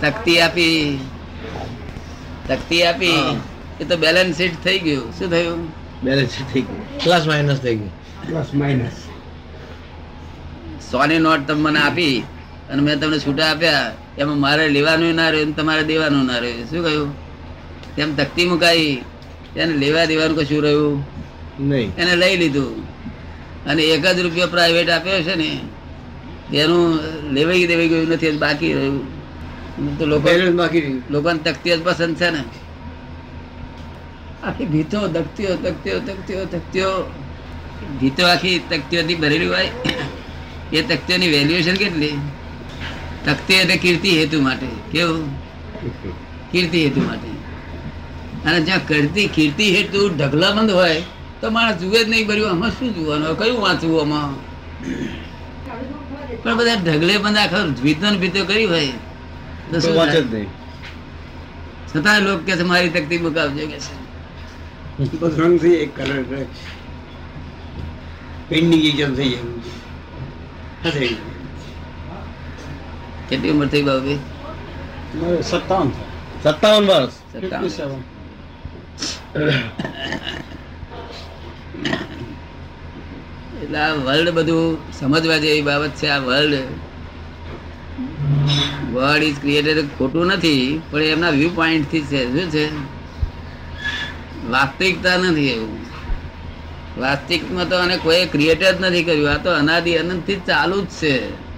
તકતી 0.00 0.40
આપી. 0.40 1.00
તકતી 2.48 2.82
આપી. 2.82 3.40
એ 3.80 3.84
તો 3.84 3.96
બેલેન્સ 3.96 4.36
શીટ 4.36 4.64
થઈ 4.64 4.78
ગયું. 4.78 5.18
શું 5.18 5.30
થયું? 5.30 5.68
બેલેન્સ 6.02 6.30
થઈ 6.52 6.60
ગયું. 6.60 6.98
પ્લસ 7.04 7.26
માઇનસ 7.26 7.58
થઈ 7.58 7.76
ગયું. 7.76 7.90
પ્લસ 8.28 8.46
માઇનસ 8.54 8.92
સોની 10.92 11.18
નોટ 11.18 11.46
તમે 11.46 11.62
મને 11.62 11.80
આપી 11.80 12.18
અને 12.70 12.82
મેં 12.82 13.00
તમને 13.00 13.18
છૂટા 13.18 13.46
આપ્યા. 13.50 13.92
એમાં 14.18 14.40
મારે 14.40 14.68
લેવાનું 14.68 15.14
ના 15.14 15.30
રહ્યું 15.30 15.56
તમારે 15.56 15.82
દેવાનું 15.82 16.26
ના 16.26 16.38
રહ્યું. 16.38 16.70
શું 16.70 16.84
કહ્યું? 16.84 17.14
તેમ 17.96 18.16
તકતી 18.16 18.48
મુકાઈ. 18.48 19.02
તેને 19.54 19.74
લેવા 19.74 20.04
દેવાનું 20.04 20.36
કશું 20.36 20.62
રહ્યું? 20.62 21.04
નહીં. 21.60 21.96
એને 21.96 22.16
લઈ 22.16 22.36
લીધું. 22.36 22.89
અને 23.66 23.82
એક 23.82 24.06
જ 24.06 24.20
રૂપિયો 24.20 24.46
પ્રાઇવેટ 24.46 24.90
આપ્યો 24.90 25.22
છે 25.22 25.34
ને 25.34 25.60
એનું 26.56 26.98
લેવાઈ 27.32 27.66
દેવાઈ 27.66 27.88
ગયું 27.88 28.08
નથી 28.08 28.30
બાકી 28.30 28.74
રહ્યું. 28.74 29.20
તો 29.98 30.06
લોકો 30.06 30.28
લોકોને 31.10 31.38
તકતીઓ 31.38 31.76
જ 31.76 31.82
પસંદ 31.84 32.16
છે 32.16 32.30
ને. 32.30 32.44
આખી 34.42 34.64
ભીતો 34.64 35.08
દકતીઓ 35.08 35.56
તકતીઓ 35.56 35.98
તકતીઓ 35.98 36.44
તકતીઓ. 36.44 37.12
ભીતો 38.00 38.26
આખી 38.26 38.58
તકતીઓથી 38.58 39.14
ભરેલી 39.14 39.46
હોય. 39.46 39.68
એ 40.72 40.82
તકતીઓની 40.82 41.28
વેલ્યુએશન 41.28 41.74
કેટલી? 41.74 42.12
તકતી 43.24 43.54
એટલે 43.54 43.76
કીર્તિ 43.76 44.18
હેતુ 44.18 44.42
માટે. 44.42 44.66
કેવું? 44.92 45.38
કીર્તિ 46.52 46.84
હેતુ 46.84 47.00
માટે. 47.00 47.40
અને 48.50 48.60
જ્યાં 48.60 48.86
કરતી 48.86 49.26
કીર્તિ 49.26 49.76
હેતુ 49.76 50.08
ઢગલાબંધ 50.16 50.70
હોય 50.70 51.02
તો 51.40 51.50
માણસ 51.50 51.76
જુએ 51.80 52.04
જ 52.04 52.08
નહીં 52.08 52.26
ભર્યું. 52.28 52.50
આમાં 52.50 52.70
શું 52.70 52.94
જોવાનું? 52.94 53.38
કયું 53.38 53.60
વાંચવું 53.62 54.00
આમાં? 54.00 54.28
પણ 56.42 56.54
બધા 56.56 56.74
ઢગલે 56.86 57.14
બંધ 57.18 57.38
આખો 57.38 57.60
વિધન 57.82 58.14
ભીતો 58.20 58.44
કરી 58.44 58.66
હોય. 58.72 58.88
તો 59.70 59.80
શું 59.80 59.94
વાંચે 59.96 60.20
જ 60.22 60.24
નહીં. 60.34 60.48
છતાં 61.90 62.20
લોકો 62.22 62.42
કે 62.46 62.52
છે 62.56 62.64
મારી 62.70 62.92
તકતી 62.96 63.18
મુકાવજો 63.18 63.64
કે 63.66 63.78
છે. 63.84 63.94
એક 65.84 65.90
કલર 65.96 66.18
પેન્ડિંગ 68.48 68.82
એક્ઝામ 68.84 69.12
થઈ 69.14 69.30
જાય. 69.30 71.16
કેટલી 73.28 73.50
ઉંમર 73.50 73.68
થઈ 73.72 73.82
બાબી 73.82 74.18
સત્તાવન. 75.42 75.88
સત્તાવન 76.42 76.84
વર્ષ. 76.86 77.14
સેવન. 77.76 78.00
એટલે 83.62 83.78
આ 83.78 83.94
વર્લ્ડ 83.94 84.30
બધું 84.30 84.92
સમજવા 84.92 85.36
જેવી 85.36 85.62
બાબત 85.62 85.90
છે, 85.90 86.08
આ 86.08 86.18
વર્લ્ડ 86.18 86.54
વર્લ્ડ 88.92 89.22
ઇઝ 89.22 89.40
ક્રિએટેડ 89.40 89.88
ખોટું 89.98 90.26
નથી, 90.26 90.82
પણ 90.90 91.02
એમના 91.02 91.30
વ્યૂ 91.30 91.50
પોઈન્ટથી 91.54 92.00
છે. 92.00 92.32
શું 92.32 92.50
છે? 92.50 92.68
વાસ્તવિકતા 94.50 95.16
નથી 95.16 95.48
એવું. 95.48 95.86
વાસ્તવિકમાં 96.98 97.68
તો 97.68 97.76
અને 97.76 97.96
કોઈ 97.96 98.26
ક્રિએટ 98.26 98.60
જ 98.60 98.74
નથી 98.80 99.02
કર્યું. 99.02 99.30
આ 99.30 99.36
તો 99.36 99.50
અનાદિ 99.50 99.94
અનંતથી 99.94 100.36
ચાલુ 100.36 100.80
જ 100.80 100.86
છે. 100.86 101.49